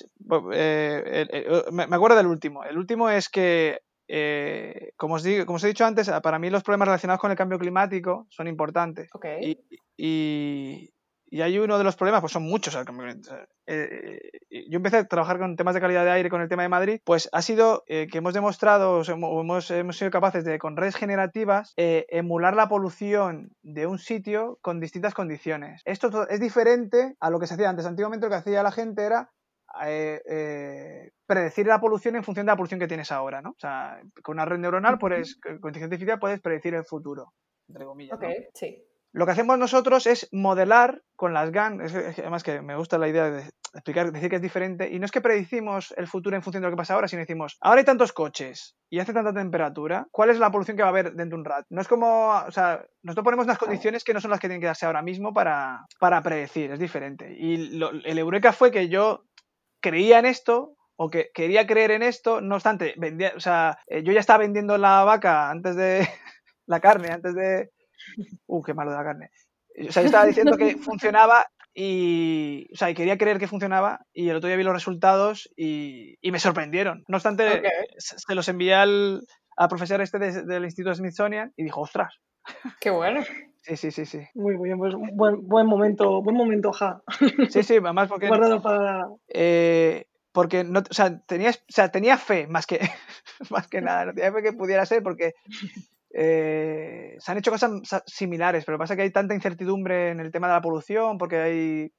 [0.53, 2.65] Eh, me acuerdo del último.
[2.65, 6.49] El último es que eh, como, os digo, como os he dicho antes, para mí
[6.49, 9.11] los problemas relacionados con el cambio climático son importantes.
[9.13, 9.59] Okay.
[9.69, 10.91] y, y
[11.33, 12.77] hay uno de los problemas, pues son muchos.
[13.67, 16.69] Eh, yo empecé a trabajar con temas de calidad de aire con el tema de
[16.69, 20.77] Madrid, pues ha sido eh, que hemos demostrado, o hemos, hemos, sido capaces de, con
[20.77, 25.83] redes generativas, eh, emular la polución de un sitio con distintas condiciones.
[25.85, 27.87] Esto es diferente a lo que se hacía antes.
[27.87, 29.31] Antiguamente lo que hacía la gente era
[31.27, 33.51] predecir la polución en función de la polución que tienes ahora, ¿no?
[33.51, 37.35] O sea, con una red neuronal, puedes, con inteligencia artificial puedes predecir el futuro,
[37.69, 38.17] entre comillas.
[38.17, 38.88] Ok, sí.
[39.13, 43.31] Lo que hacemos nosotros es modelar con las GAN, además que me gusta la idea
[43.31, 46.63] de explicar, decir que es diferente, y no es que predicimos el futuro en función
[46.63, 50.07] de lo que pasa ahora, sino decimos, ahora hay tantos coches y hace tanta temperatura,
[50.11, 51.67] ¿cuál es la polución que va a haber dentro de un rat?
[51.71, 54.61] No es como, o sea, nosotros ponemos unas condiciones que no son las que tienen
[54.61, 57.35] que darse ahora mismo para, para predecir, es diferente.
[57.39, 59.25] Y el Eureka fue que yo
[59.81, 64.03] creía en esto, o que quería creer en esto, no obstante, vendía, o sea, eh,
[64.03, 66.01] yo ya estaba vendiendo la vaca antes de
[66.67, 67.71] la carne, antes de,
[68.47, 69.31] Uh, qué malo de la carne.
[69.89, 74.07] O sea, yo estaba diciendo que funcionaba y, o sea, y quería creer que funcionaba
[74.13, 77.05] y el otro día vi los resultados y, me sorprendieron.
[77.09, 77.63] No obstante,
[77.99, 79.23] se los envié al,
[79.69, 82.15] profesor este del Instituto Smithsonian y dijo, ostras.
[82.81, 83.23] Qué bueno.
[83.63, 84.21] Sí, sí, sí, sí.
[84.35, 87.03] Muy bien, pues buen, buen momento, buen momento, ja.
[87.51, 88.29] Sí, sí, además porque...
[88.63, 89.07] para...
[89.29, 92.81] Eh, porque no, o sea, tenía, o sea, tenía fe más que,
[93.51, 95.35] más que nada, no tenía fe que pudiera ser porque
[96.11, 97.71] eh, se han hecho cosas
[98.07, 101.93] similares, pero pasa que hay tanta incertidumbre en el tema de la polución porque hay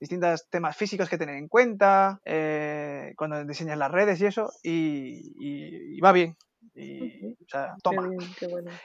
[0.00, 6.00] distintos temas físicos que tener en cuenta eh, cuando diseñas las redes y eso, y,
[6.00, 6.36] va bien.
[6.74, 8.08] Y, o sea, toma.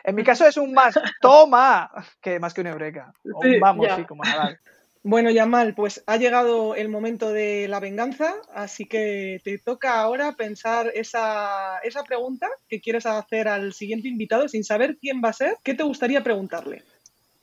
[0.03, 1.89] En mi caso es un más toma
[2.21, 3.13] que más que un eureka.
[3.61, 4.59] vamos, sí, como Nadal.
[5.07, 10.31] Bueno, Yamal, pues ha llegado el momento de la venganza, así que te toca ahora
[10.31, 15.33] pensar esa, esa pregunta que quieres hacer al siguiente invitado sin saber quién va a
[15.33, 15.57] ser.
[15.61, 16.81] ¿Qué te gustaría preguntarle?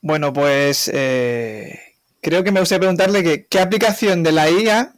[0.01, 1.79] Bueno, pues eh,
[2.21, 4.95] creo que me gustaría preguntarle que, qué aplicación de la IA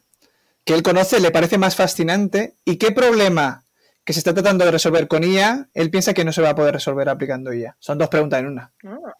[0.64, 3.66] que él conoce le parece más fascinante y qué problema
[4.06, 6.56] que se está tratando de resolver con IA él piensa que no se va a
[6.56, 7.76] poder resolver aplicando IA.
[7.78, 8.72] Son dos preguntas en una.
[8.86, 9.12] Ah.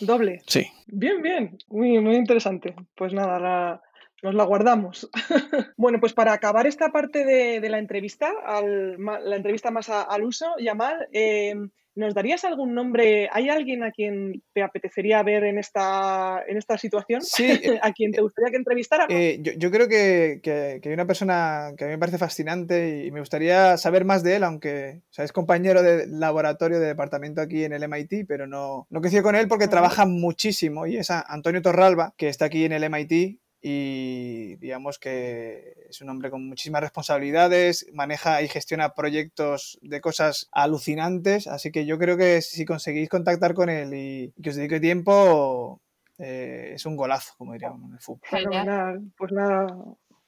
[0.00, 0.42] Doble.
[0.46, 0.66] Sí.
[0.86, 1.58] Bien, bien.
[1.68, 2.74] Muy, muy interesante.
[2.94, 3.82] Pues nada,
[4.22, 5.08] nos la guardamos.
[5.76, 11.08] bueno, pues para acabar esta parte de, la entrevista, la entrevista más al uso, Yamal,
[11.12, 11.54] eh,
[11.96, 13.28] ¿nos darías algún nombre?
[13.32, 17.22] ¿Hay alguien a quien te apetecería ver en esta, en esta situación?
[17.22, 17.46] Sí.
[17.82, 19.06] ¿A quien te gustaría que entrevistara?
[19.08, 23.20] Eh, yo, creo que, hay una persona que a mí me parece fascinante y me
[23.20, 27.88] gustaría saber más de él, aunque es compañero de laboratorio de departamento aquí en el
[27.88, 32.28] MIT, pero no, no coincido con él porque trabaja muchísimo y es Antonio Torralba, que
[32.28, 38.40] está aquí en el MIT y digamos que es un hombre con muchísimas responsabilidades, maneja
[38.40, 43.68] y gestiona proyectos de cosas alucinantes, así que yo creo que si conseguís contactar con
[43.68, 45.80] él y que os dedique tiempo,
[46.16, 48.20] eh, es un golazo, como diríamos en el fútbol.
[48.22, 49.66] Fenomenal, pues nada,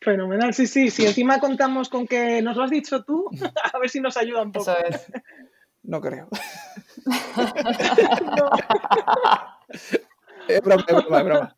[0.01, 3.31] fenomenal, sí, sí, si encima contamos con que nos lo has dicho tú,
[3.73, 4.73] a ver si nos ayuda un poco.
[5.85, 6.29] No creo.
[10.49, 11.57] es broma, es broma, es broma.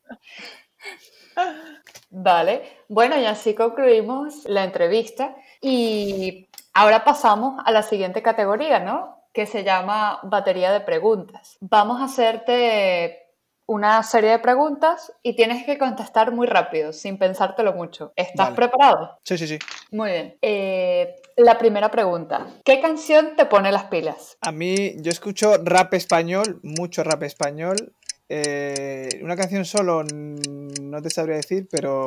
[2.11, 9.17] Vale, bueno, y así concluimos la entrevista y ahora pasamos a la siguiente categoría, ¿no?
[9.33, 11.57] Que se llama batería de preguntas.
[11.61, 13.31] Vamos a hacerte
[13.71, 18.13] una serie de preguntas y tienes que contestar muy rápido, sin pensártelo mucho.
[18.17, 19.21] ¿Estás preparado?
[19.23, 19.59] Sí, sí, sí.
[19.93, 20.37] Muy bien.
[20.43, 22.49] Eh, la primera pregunta.
[22.65, 24.37] ¿Qué canción te pone las pilas?
[24.41, 27.95] A mí, yo escucho rap español, mucho rap español,
[28.33, 32.07] eh, una canción solo no te sabría decir, pero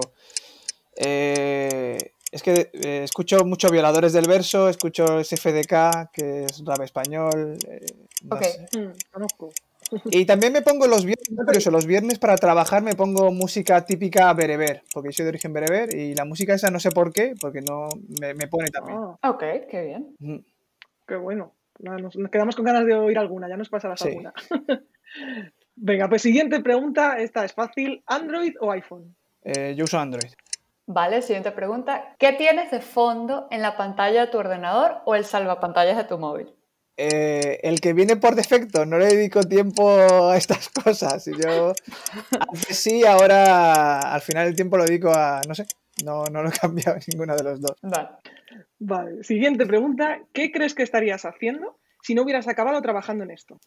[0.95, 1.97] eh,
[2.31, 7.57] es que eh, escucho mucho Violadores del Verso, escucho SFDK, que es rap español.
[8.71, 8.91] Mm,
[10.05, 14.81] y también me pongo los viernes, los viernes para trabajar me pongo música típica bereber,
[14.93, 17.61] porque yo soy de origen bereber y la música esa no sé por qué, porque
[17.61, 17.89] no
[18.21, 18.97] me, pone también.
[19.21, 19.29] Ah.
[19.29, 20.45] ok, qué bien.
[21.05, 21.53] Qué bueno.
[21.79, 24.33] Nos, quedamos con ganas de oír alguna, ya nos pasarás alguna.
[25.75, 29.15] Venga, pues siguiente pregunta, esta es fácil, ¿Android o iPhone?
[29.43, 30.31] Eh, yo uso Android.
[30.85, 32.15] Vale, siguiente pregunta.
[32.19, 36.17] ¿Qué tienes de fondo en la pantalla de tu ordenador o el salvapantallas de tu
[36.17, 36.53] móvil?
[36.95, 41.27] Eh, el que viene por defecto, no le dedico tiempo a estas cosas.
[41.27, 41.73] Y yo
[42.31, 45.65] antes sí, ahora al final el tiempo lo dedico a, no sé,
[46.03, 47.77] no, no lo he cambiado ninguna de los dos.
[47.81, 48.09] Vale.
[48.79, 50.19] Vale, siguiente pregunta.
[50.33, 53.59] ¿Qué crees que estarías haciendo si no hubieras acabado trabajando en esto?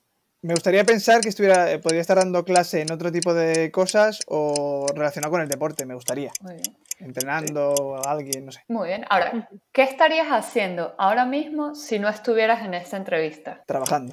[0.42, 4.20] Me gustaría pensar que estuviera, eh, podría estar dando clase en otro tipo de cosas
[4.29, 6.31] o relacionado con el deporte, me gustaría.
[6.40, 6.77] Muy bien.
[6.99, 8.61] Entrenando a alguien, no sé.
[8.68, 9.05] Muy bien.
[9.09, 13.62] Ahora, ¿qué estarías haciendo ahora mismo si no estuvieras en esta entrevista?
[13.66, 14.12] Trabajando.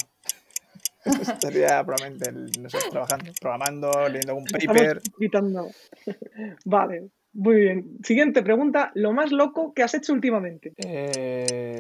[1.05, 5.01] Estaría probablemente, no sé, trabajando, programando, leyendo algún paper.
[5.17, 5.67] Gritando.
[6.65, 7.97] Vale, muy bien.
[8.03, 8.91] Siguiente pregunta.
[8.95, 10.73] ¿Lo más loco que has hecho últimamente?
[10.77, 11.77] Eh,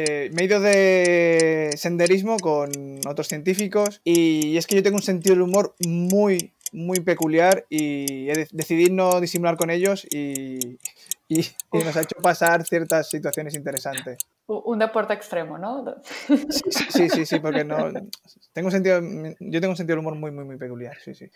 [0.00, 2.70] eh, me he ido de senderismo con
[3.04, 8.30] otros científicos y es que yo tengo un sentido del humor muy, muy peculiar y
[8.30, 10.78] he decidí no disimular con ellos y,
[11.72, 14.18] nos ha hecho pasar ciertas situaciones interesantes.
[14.46, 15.84] Un deporte extremo, ¿no?
[16.90, 17.90] Sí, sí, sí, porque no.
[18.52, 19.00] Tengo un sentido,
[19.40, 21.28] yo tengo un sentido del humor muy, muy, muy peculiar, sí, sí.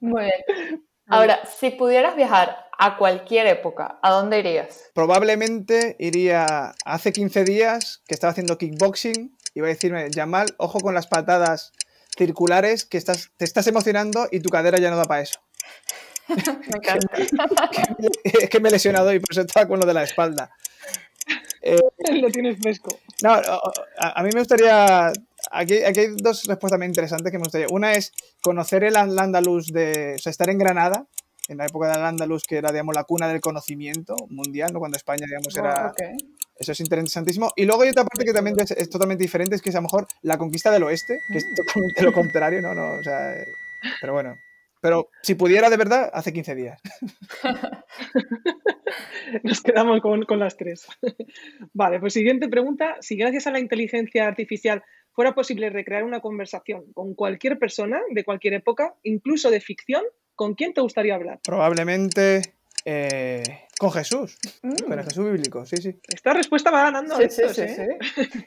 [0.00, 0.84] Muy bien.
[1.08, 4.90] Ahora, si pudieras viajar a cualquier época, ¿a dónde irías?
[4.94, 9.36] Probablemente iría hace 15 días que estaba haciendo kickboxing.
[9.54, 11.72] Iba a decirme, Yamal, ojo con las patadas
[12.16, 15.40] circulares que estás, te estás emocionando y tu cadera ya no da para eso.
[16.28, 16.34] me
[16.76, 17.16] encanta.
[18.24, 20.50] es que me he lesionado y por eso estaba con lo de la espalda.
[21.64, 21.78] Eh,
[22.20, 22.98] lo tienes fresco.
[23.22, 25.12] No, a, mí me gustaría.
[25.56, 27.68] Aquí, aquí, hay dos respuestas muy interesantes que me gustaría.
[27.70, 28.12] Una es
[28.42, 30.14] conocer el Andalus de.
[30.16, 31.06] O sea, estar en Granada,
[31.48, 34.80] en la época del Andalus, que era, digamos, la cuna del conocimiento mundial, ¿no?
[34.80, 35.92] Cuando España, digamos, era.
[35.92, 37.52] Oh, eso es interesantísimo.
[37.56, 39.82] Y luego hay otra parte que también es, totalmente diferente, es que es a lo
[39.82, 42.74] mejor la conquista del oeste, que es totalmente lo contrario, ¿no?
[42.74, 43.34] no o sea,
[44.00, 44.36] pero bueno.
[44.84, 46.78] Pero si pudiera de verdad, hace 15 días.
[49.42, 50.86] Nos quedamos con, con las tres.
[51.72, 52.98] Vale, pues siguiente pregunta.
[53.00, 58.24] Si gracias a la inteligencia artificial fuera posible recrear una conversación con cualquier persona de
[58.24, 60.02] cualquier época, incluso de ficción,
[60.34, 61.40] ¿con quién te gustaría hablar?
[61.42, 62.42] Probablemente
[62.84, 64.84] eh, con Jesús, mm.
[64.88, 66.00] con el Jesús bíblico, sí, sí.
[66.08, 67.16] Esta respuesta va ganando.
[67.16, 67.98] Sí, sí, ¿eh?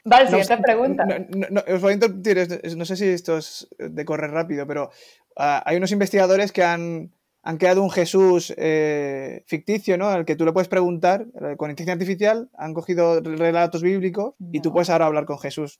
[0.04, 1.04] Vale, siguiente pregunta.
[1.06, 4.90] No, os voy a interrumpir, no sé si esto es de correr rápido, pero
[5.36, 7.12] ah, hay unos investigadores que han
[7.48, 10.08] han creado un Jesús eh, ficticio, ¿no?
[10.08, 14.60] Al que tú le puedes preguntar eh, con inteligencia artificial, han cogido relatos bíblicos y
[14.60, 15.78] tú puedes ahora hablar con Jesús.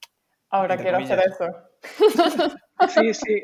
[0.51, 1.47] Ahora quiero hacer eso.
[2.89, 3.43] Sí, sí.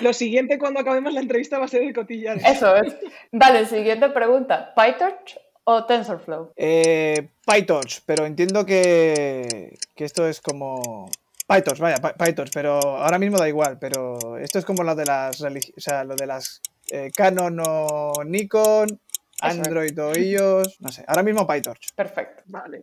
[0.00, 2.38] lo siguiente cuando acabemos la entrevista va a ser el cotillar.
[2.38, 2.96] Eso es.
[3.32, 4.72] Vale, siguiente pregunta.
[4.74, 6.52] ¿PyTorch o TensorFlow?
[6.56, 11.10] Eh, PyTorch, pero entiendo que, que esto es como
[11.46, 15.40] PyTorch, vaya, PyTorch, pero ahora mismo da igual, pero esto es como lo de las,
[15.40, 19.00] o sea, lo de las eh, Canon o Nikon,
[19.40, 21.94] Android o iOS, no sé, ahora mismo PyTorch.
[21.94, 22.42] Perfecto.
[22.46, 22.82] Vale.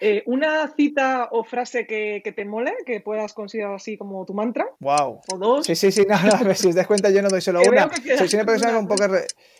[0.00, 4.66] Eh, ¿Una cita o frase que, te mole, que puedas considerar así como tu mantra?
[4.80, 5.20] Wow.
[5.32, 5.66] ¿O dos?
[5.66, 7.90] Sí, sí, sí, no, no, si os das cuenta yo no doy solo una.
[8.16, 9.10] Soy una persona con poca...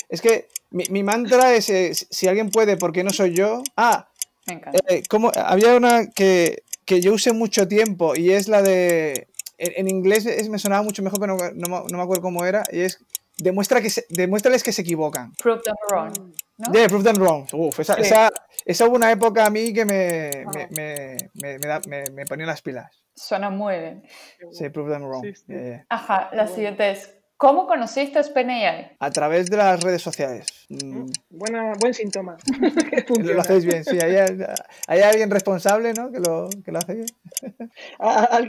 [0.09, 3.63] Es que mi, mantra es, eh, si alguien puede, ¿por qué no soy yo?
[3.77, 4.09] Ah,
[4.47, 4.79] me encanta.
[5.09, 9.29] como, había una que, que yo usé mucho tiempo y es la de...
[9.59, 12.83] En, inglés me sonaba mucho mejor, pero no, no, no me acuerdo cómo era, y
[12.83, 13.05] es
[13.39, 15.33] demuestra que se, demuéstrales que se equivocan.
[15.43, 16.33] Prove them wrong.
[16.59, 16.73] ¿No?
[16.73, 17.47] Yeah, prove them wrong.
[17.53, 18.31] Uf, esa, esa,
[18.65, 23.03] esa, hubo una época a mí que me, me, me, me, me, ponía las pilas.
[23.15, 24.03] Suena muy bien.
[24.53, 25.25] Sí, prove them wrong.
[25.89, 28.97] Ajá, la siguiente es, ¿Cómo conociste OpenAI?
[28.99, 30.67] A través de las redes sociales.
[30.71, 31.07] Mm.
[31.31, 32.37] Buena, buen síntoma.
[33.23, 33.97] lo hacéis bien, sí.
[34.03, 34.17] Hay,
[34.89, 36.11] hay, alguien responsable, ¿no?
[36.11, 37.07] Que lo, que lo hace bien.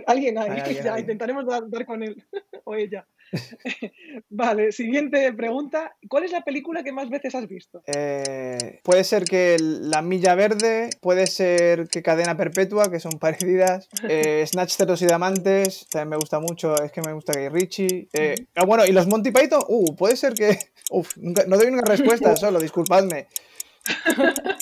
[0.07, 1.01] alguien hay.
[1.01, 2.25] intentaremos dar, con él
[2.63, 3.05] o ella.
[4.29, 5.95] vale, siguiente pregunta.
[6.07, 7.81] ¿Cuál es la película que más veces has visto?
[7.87, 13.89] Eh, puede ser que La Milla Verde, puede ser que Cadena Perpetua, que son parecidas.
[14.07, 18.09] Eh, Snatch, Ceros y Diamantes, también me gusta mucho, es que me gusta Gay Richie.
[18.13, 20.57] Eh, ah, bueno, y los Monty Python, uh, puede ser que...
[20.91, 23.27] Uf, no doy una respuesta solo, disculpadme.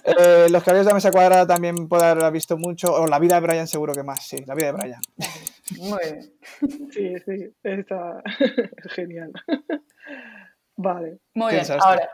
[0.04, 2.94] Eh, los caballos de la mesa cuadrada también puedo haber visto mucho.
[2.94, 5.02] O la vida de Brian, seguro que más, sí, la vida de Brian.
[5.78, 6.34] Muy bien.
[6.92, 8.24] Sí, sí, está
[8.96, 9.32] genial.
[10.76, 11.20] Vale.
[11.34, 11.66] Muy bien.
[11.80, 12.10] Ahora,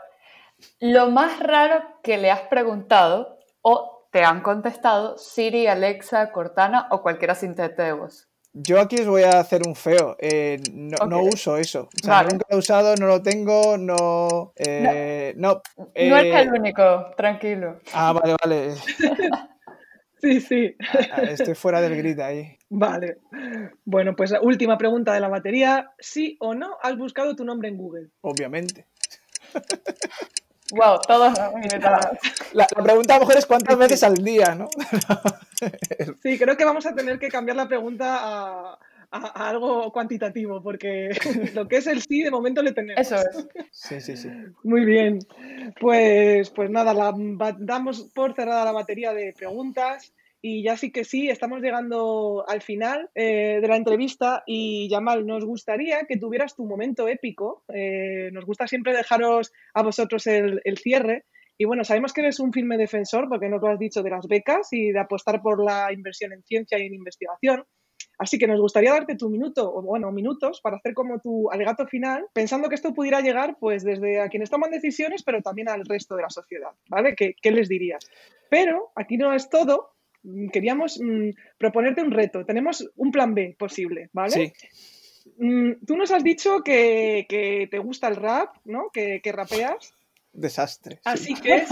[0.80, 7.02] lo más raro que le has preguntado o te han contestado Siri, Alexa, Cortana o
[7.02, 8.28] cualquiera sin de voz.
[8.56, 10.16] Yo aquí os voy a hacer un feo.
[10.20, 11.88] Eh, no, uso eso.
[12.02, 14.52] O sea, nunca he usado, no lo tengo, no.
[14.54, 17.80] Eh, no, no, no es el único, tranquilo.
[17.92, 18.74] Ah, vale, vale.
[20.22, 20.76] sí, sí.
[21.10, 22.56] Ah, estoy fuera del grid ahí.
[22.70, 23.18] Vale.
[23.84, 25.90] Bueno, pues la última pregunta de la batería.
[25.98, 28.10] ¿Sí o no has buscado tu nombre en Google?
[28.20, 28.86] Obviamente.
[30.72, 32.10] Wow, todos la,
[32.52, 34.68] la, pregunta a lo mejor es cuántas veces al día, ¿no?
[36.22, 38.78] sí, creo que vamos a tener que cambiar la pregunta a,
[39.10, 41.10] algo cuantitativo, porque
[41.54, 43.00] lo que es el sí, de momento le tenemos.
[43.00, 43.46] Eso es.
[43.70, 44.28] Sí, sí, sí.
[44.64, 45.20] Muy bien.
[45.80, 47.14] Pues, pues nada, la,
[47.58, 50.12] damos por cerrada la batería de preguntas.
[50.46, 55.24] Y ya sí que sí, estamos llegando al final eh, de la entrevista y Yamal,
[55.24, 57.64] nos gustaría que tuvieras tu momento épico.
[57.72, 61.24] Eh, nos gusta siempre dejaros a vosotros el, cierre.
[61.56, 64.28] Y bueno, sabemos que eres un firme defensor, porque nos lo has dicho, de las
[64.28, 67.64] becas y de apostar por la inversión en ciencia y en investigación.
[68.18, 71.86] Así que nos gustaría darte tu minuto, o bueno, minutos, para hacer como tu alegato
[71.86, 75.86] final, pensando que esto pudiera llegar pues desde a quienes toman decisiones, pero también al
[75.86, 77.16] resto de la sociedad, ¿vale?
[77.16, 78.06] ¿Qué, qué les dirías?
[78.50, 79.93] Pero aquí no es todo,
[80.52, 82.44] queríamos mm, proponerte un reto.
[82.44, 84.30] Tenemos un plan B posible, ¿vale?
[84.30, 84.52] Sí.
[85.38, 87.26] Mm, tú nos has dicho que,
[87.70, 88.90] te gusta el rap, ¿no?
[88.92, 89.94] Que, rapeas.
[90.32, 91.00] Desastre.
[91.04, 91.64] Así que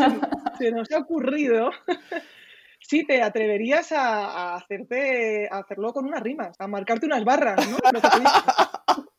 [0.58, 1.70] se, nos ha ocurrido
[2.80, 7.76] si te atreverías a, hacerte, a hacerlo con unas rimas, a marcarte unas barras, ¿no?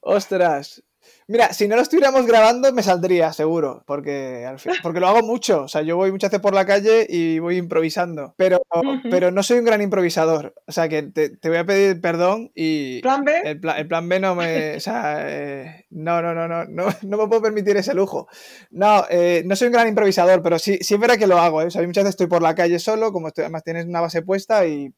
[0.00, 0.82] Ostras,
[1.26, 5.22] Mira, si no lo estuviéramos grabando me saldría, seguro, porque, al fin, porque lo hago
[5.22, 5.64] mucho.
[5.64, 8.62] O sea, yo voy muchas veces por la calle y voy improvisando, pero,
[9.10, 10.54] pero no soy un gran improvisador.
[10.66, 13.02] O sea, que te, voy a pedir perdón y...
[13.02, 13.42] ¿Plan B?
[13.44, 14.76] El, plan B no me...
[14.78, 18.28] O sea, eh, no, no, no, no, no, no me puedo permitir ese lujo.
[18.70, 21.62] No, eh, no soy un gran improvisador, pero sí, sí es verdad que lo hago.
[21.62, 21.66] ¿eh?
[21.66, 24.66] O sea, muchas veces estoy por la calle solo, como además tienes una base puesta
[24.66, 24.94] y...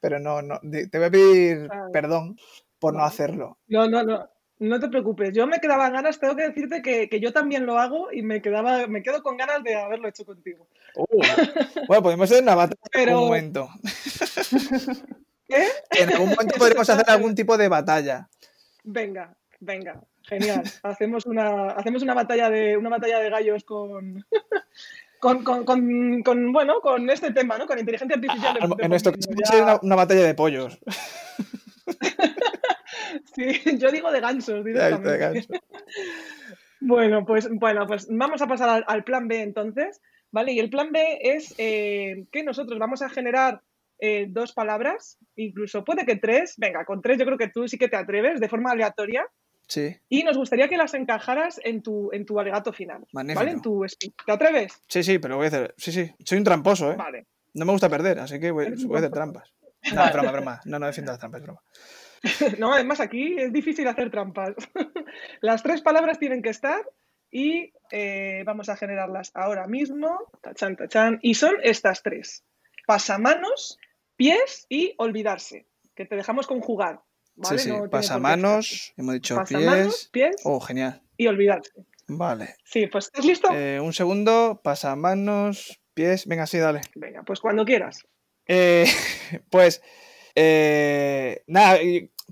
[0.00, 2.36] Pero no, no, te voy a pedir perdón
[2.78, 3.58] por no hacerlo.
[3.68, 4.28] No, no, no.
[4.58, 8.10] No te preocupes, yo me quedaba ganas, tengo que decirte que, yo también lo hago
[8.10, 10.66] y me quedaba, me quedo con ganas de haberlo hecho contigo.
[10.94, 11.22] Uh,
[11.86, 13.68] bueno, podemos hacer una batalla en algún momento.
[15.46, 15.66] ¿Qué?
[15.90, 18.28] En algún momento podremos hacer algún tipo de batalla.
[18.82, 20.62] Venga, venga, genial.
[20.82, 24.24] Hacemos una, hacemos una batalla de, una batalla de gallos con,
[25.20, 25.44] con,
[26.24, 27.66] con, bueno, con este tema, ¿no?
[27.66, 28.58] Con inteligencia artificial.
[28.60, 30.78] Ah, en nuestro caso sería una, una batalla de pollos.
[33.34, 33.44] Sí,
[33.78, 35.46] yo digo de gansos directamente.
[36.80, 40.00] bueno, pues, bueno, pues vamos a pasar al, plan B entonces,
[40.30, 40.52] ¿vale?
[40.52, 43.62] Y el plan B es eh, que nosotros vamos a generar
[43.98, 47.78] eh, dos palabras, incluso puede que tres, venga, con tres yo creo que tú sí
[47.78, 49.26] que te atreves de forma aleatoria,
[49.68, 49.96] Sí.
[50.08, 53.04] Y nos gustaría que las encajaras en tu, en tu alegato final.
[53.12, 53.40] Magnífico.
[53.40, 53.50] ¿Vale?
[53.52, 54.14] En tu speech.
[54.24, 54.72] ¿Te atreves?
[54.86, 55.74] Sí, sí, pero voy a hacer.
[55.76, 56.14] Sí, sí.
[56.24, 56.96] Soy un tramposo, ¿eh?
[56.96, 57.26] Vale.
[57.54, 59.52] No me gusta perder, así que voy, a hacer trampas.
[59.94, 60.60] No, es broma, broma.
[60.66, 61.62] No, no defiendo las trampas, es broma.
[62.58, 64.54] No, además aquí es difícil hacer trampas.
[65.40, 66.80] Las tres palabras tienen que estar
[67.30, 70.30] y eh, vamos a generarlas ahora mismo.
[70.40, 71.18] Tachan, tachan.
[71.22, 72.44] Y son estas tres.
[72.86, 73.78] Pasamanos,
[74.16, 75.66] pies y olvidarse.
[75.94, 77.00] Que te dejamos conjugar.
[77.34, 77.58] ¿vale?
[77.58, 77.76] Sí, sí.
[77.76, 79.36] No Pasamanos, hemos dicho.
[79.36, 80.28] Pasamanos, pies.
[80.30, 81.02] pies Oh, genial.
[81.16, 81.72] y olvidarse.
[82.08, 82.56] Vale.
[82.64, 83.48] Sí, pues ¿estás listo?
[83.52, 86.26] Eh, un segundo, pasamanos, pies.
[86.26, 86.82] Venga, sí, dale.
[86.94, 88.06] Venga, pues cuando quieras.
[88.46, 88.86] Eh,
[89.50, 89.82] pues,
[90.36, 91.78] eh, nada,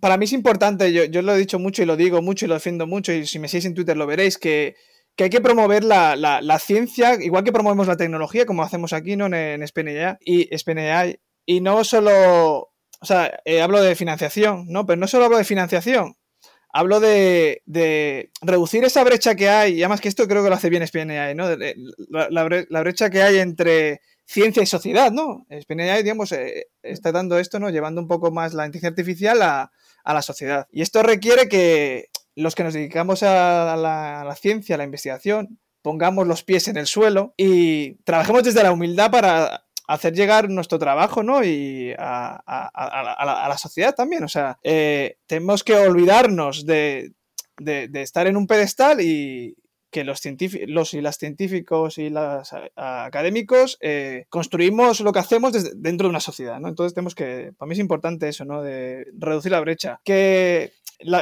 [0.01, 2.49] para mí es importante, yo, yo lo he dicho mucho y lo digo mucho y
[2.49, 4.77] lo defiendo mucho, y si me seguís en Twitter lo veréis, que,
[5.17, 9.17] que hay que promover la, la- ciencia, igual que promovemos la tecnología, como hacemos aquí
[9.17, 9.27] ¿no?
[9.27, 9.63] en, en
[10.21, 10.49] y,
[11.47, 12.59] y no solo,
[13.01, 14.87] o sea, eh, hablo de financiación, ¿no?
[14.87, 16.17] Pero no solo hablo de financiación,
[16.73, 20.57] hablo de, de reducir esa brecha que hay, y además que esto creo que lo
[20.57, 21.49] hace bien SPNA, ¿no?
[22.09, 22.29] La,
[22.69, 25.47] la brecha que hay entre ciencia y sociedad, ¿no?
[25.51, 27.71] SPNA, digamos, eh, está dando esto, ¿no?
[27.71, 29.71] Llevando un poco más la inteligencia artificial a,
[30.05, 30.67] a la sociedad.
[30.73, 34.85] Y esto requiere que los que nos dedicamos a la, a la ciencia, a la
[34.85, 40.49] investigación, pongamos los pies en el suelo y trabajemos desde la humildad para hacer llegar
[40.49, 41.45] nuestro trabajo, ¿no?
[41.45, 42.43] Y a,
[43.49, 44.25] la, sociedad también.
[44.25, 47.13] O sea, eh, tenemos que olvidarnos de-
[47.59, 49.55] de estar en un pedestal y
[49.95, 50.21] que los,
[50.67, 56.19] los y las científicos y los académicos eh, construimos lo que hacemos dentro de una
[56.19, 56.67] sociedad, ¿no?
[56.69, 58.61] Entonces tenemos que, para mí es importante eso, ¿no?
[58.61, 60.01] De reducir la brecha.
[60.05, 60.73] Que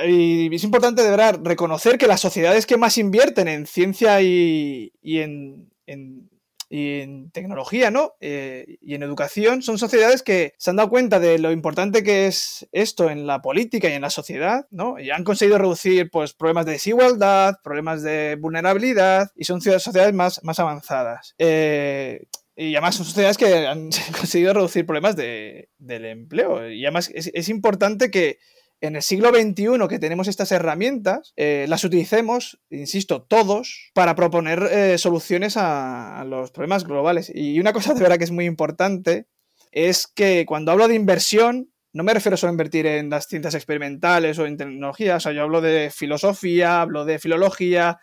[0.09, 4.91] y es importante de verdad reconocer que las sociedades que más invierten en ciencia y,
[5.03, 6.31] y en, en-
[6.75, 8.15] y en tecnología, ¿no?
[8.21, 12.27] Eh, y en educación son sociedades que se han dado cuenta de lo importante que
[12.27, 14.99] es esto en la política y en la sociedad, ¿no?
[14.99, 20.43] Y han conseguido reducir pues, problemas de desigualdad, problemas de vulnerabilidad y son sociedades más,
[20.45, 21.35] más avanzadas.
[21.37, 22.23] Eh,
[22.57, 26.71] y además son sociedades que han conseguido reducir problemas de- del empleo.
[26.71, 28.39] Y además es importante que
[28.83, 34.65] en el siglo XXI que tenemos estas herramientas, eh, las utilicemos, insisto, todos, para proponer
[34.65, 37.31] eh, soluciones a, los problemas globales.
[37.33, 39.29] Y una cosa de verdad que es muy importante
[39.71, 43.55] es que cuando hablo de inversión, no me refiero solo a invertir en las ciencias
[43.55, 48.01] experimentales o en tecnología, o sea, yo hablo de filosofía, hablo de filología,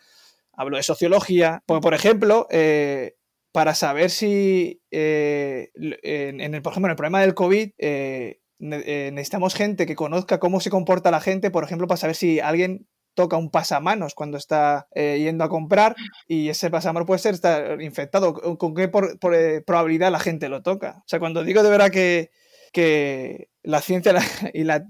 [0.54, 1.62] hablo de sociología.
[1.66, 3.16] Por ejemplo, eh,
[3.52, 7.72] para saber si, por ejemplo, en el problema del COVID,
[8.60, 12.40] eh, necesitamos gente que conozca cómo se comporta la gente, por ejemplo, para saber si
[12.40, 15.96] alguien toca un pasamanos cuando está eh, yendo a comprar
[16.28, 18.34] y ese pasamanos puede ser estar infectado.
[18.58, 20.98] ¿Con qué eh, probabilidad la gente lo toca?
[21.00, 22.32] O sea, cuando digo de verdad que,
[22.72, 24.14] que la ciencia
[24.54, 24.86] y la,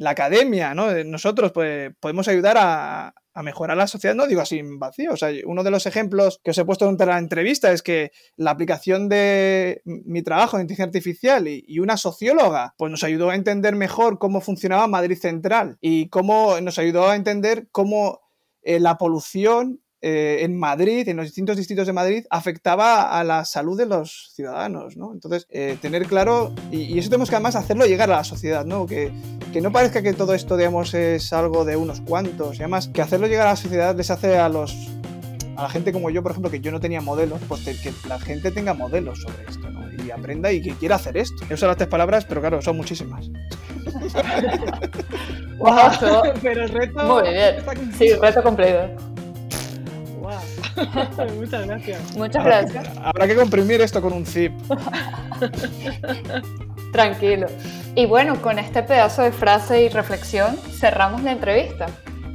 [0.00, 0.92] la academia, ¿no?
[1.04, 5.12] Nosotros pues, podemos ayudar a, mejorar la sociedad, no digo así en vacío.
[5.12, 8.10] O sea, uno de los ejemplos que os he puesto durante la entrevista es que
[8.36, 13.30] la aplicación de mi trabajo en inteligencia artificial y, y una socióloga, pues nos ayudó
[13.30, 18.20] a entender mejor cómo funcionaba Madrid Central y cómo nos ayudó a entender cómo
[18.62, 23.44] eh, la polución eh, en Madrid, en los distintos distritos de Madrid, afectaba a la
[23.44, 25.12] salud de los ciudadanos, ¿no?
[25.12, 28.64] Entonces, eh, tener claro, y, y eso tenemos que además hacerlo llegar a la sociedad,
[28.64, 28.86] ¿no?
[28.86, 29.12] Que,
[29.52, 33.02] que no parezca que todo esto, digamos, es algo de unos cuantos, y además que
[33.02, 34.74] hacerlo llegar a la sociedad les hace a los
[35.56, 38.18] a la gente como yo, por ejemplo, que yo no tenía modelos, pues que la
[38.18, 39.80] gente tenga modelos sobre esto, ¿no?
[40.02, 41.44] Y aprenda y que quiera hacer esto.
[41.50, 43.28] He usado las tres palabras, pero claro, son muchísimas.
[45.60, 47.04] Wow, Pero el reto.
[47.04, 47.56] muy bien.
[47.58, 48.88] está Sí, reto cumplido.
[51.36, 52.16] Muchas gracias.
[52.16, 52.88] Muchas Habrá, gracias.
[53.02, 54.52] habrá que comprimir esto con un zip.
[56.92, 57.46] Tranquilo.
[57.94, 61.86] Y bueno, con este pedazo de frase y reflexión cerramos la entrevista.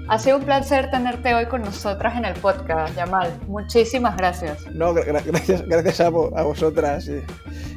[0.07, 3.39] Ha sido un placer tenerte hoy con nosotras en el podcast, Yamal.
[3.47, 4.67] Muchísimas gracias.
[4.71, 7.21] No, gra- gra- gracias, gracias a, vo- a vosotras y,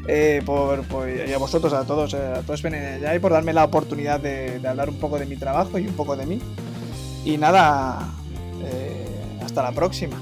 [0.07, 3.55] eh, por, por- y a vosotros, a todos, eh, a todos ya y por darme
[3.55, 6.39] la oportunidad de, de hablar un poco de mi trabajo y un poco de mí.
[7.25, 8.07] Y nada,
[8.63, 9.07] eh,
[9.43, 10.17] hasta la próxima.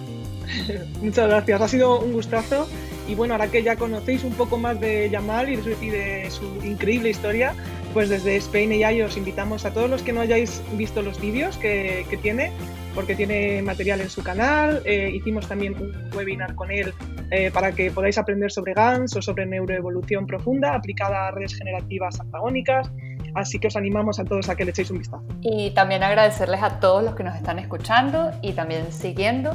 [1.02, 2.68] Muchas gracias, ha sido un gustazo.
[3.08, 7.10] Y bueno, ahora que ya conocéis un poco más de Yamal y de su, increíble
[7.10, 7.54] historia,
[7.94, 11.56] pues desde Spain AI os invitamos a todos los que no hayáis visto los vídeos
[11.56, 12.50] que, que tiene,
[12.96, 14.82] porque tiene material en su canal.
[14.84, 16.92] eh, hicimos también un webinar con él
[17.30, 22.18] eh, para que podáis aprender sobre GANs o sobre neuroevolución profunda aplicada a redes generativas
[22.18, 22.90] antagónicas.
[23.34, 25.22] Así que os animamos a todos a que le echéis un vistazo.
[25.42, 29.54] Y también agradecerles a todos los que nos están escuchando y también siguiendo.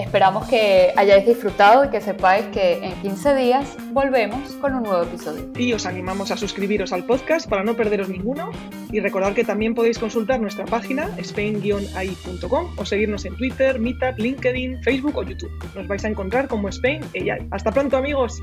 [0.00, 5.02] Esperamos que hayáis disfrutado y que sepáis que en 15 días volvemos con un nuevo
[5.02, 5.50] episodio.
[5.56, 8.50] Y os animamos a suscribiros al podcast para no perderos ninguno
[8.90, 14.82] y recordar que también podéis consultar nuestra página spain-ai.com o seguirnos en Twitter, Meetup, LinkedIn,
[14.82, 15.52] Facebook o YouTube.
[15.74, 17.48] Nos vais a encontrar como Spain AI.
[17.50, 18.40] Hasta pronto amigos.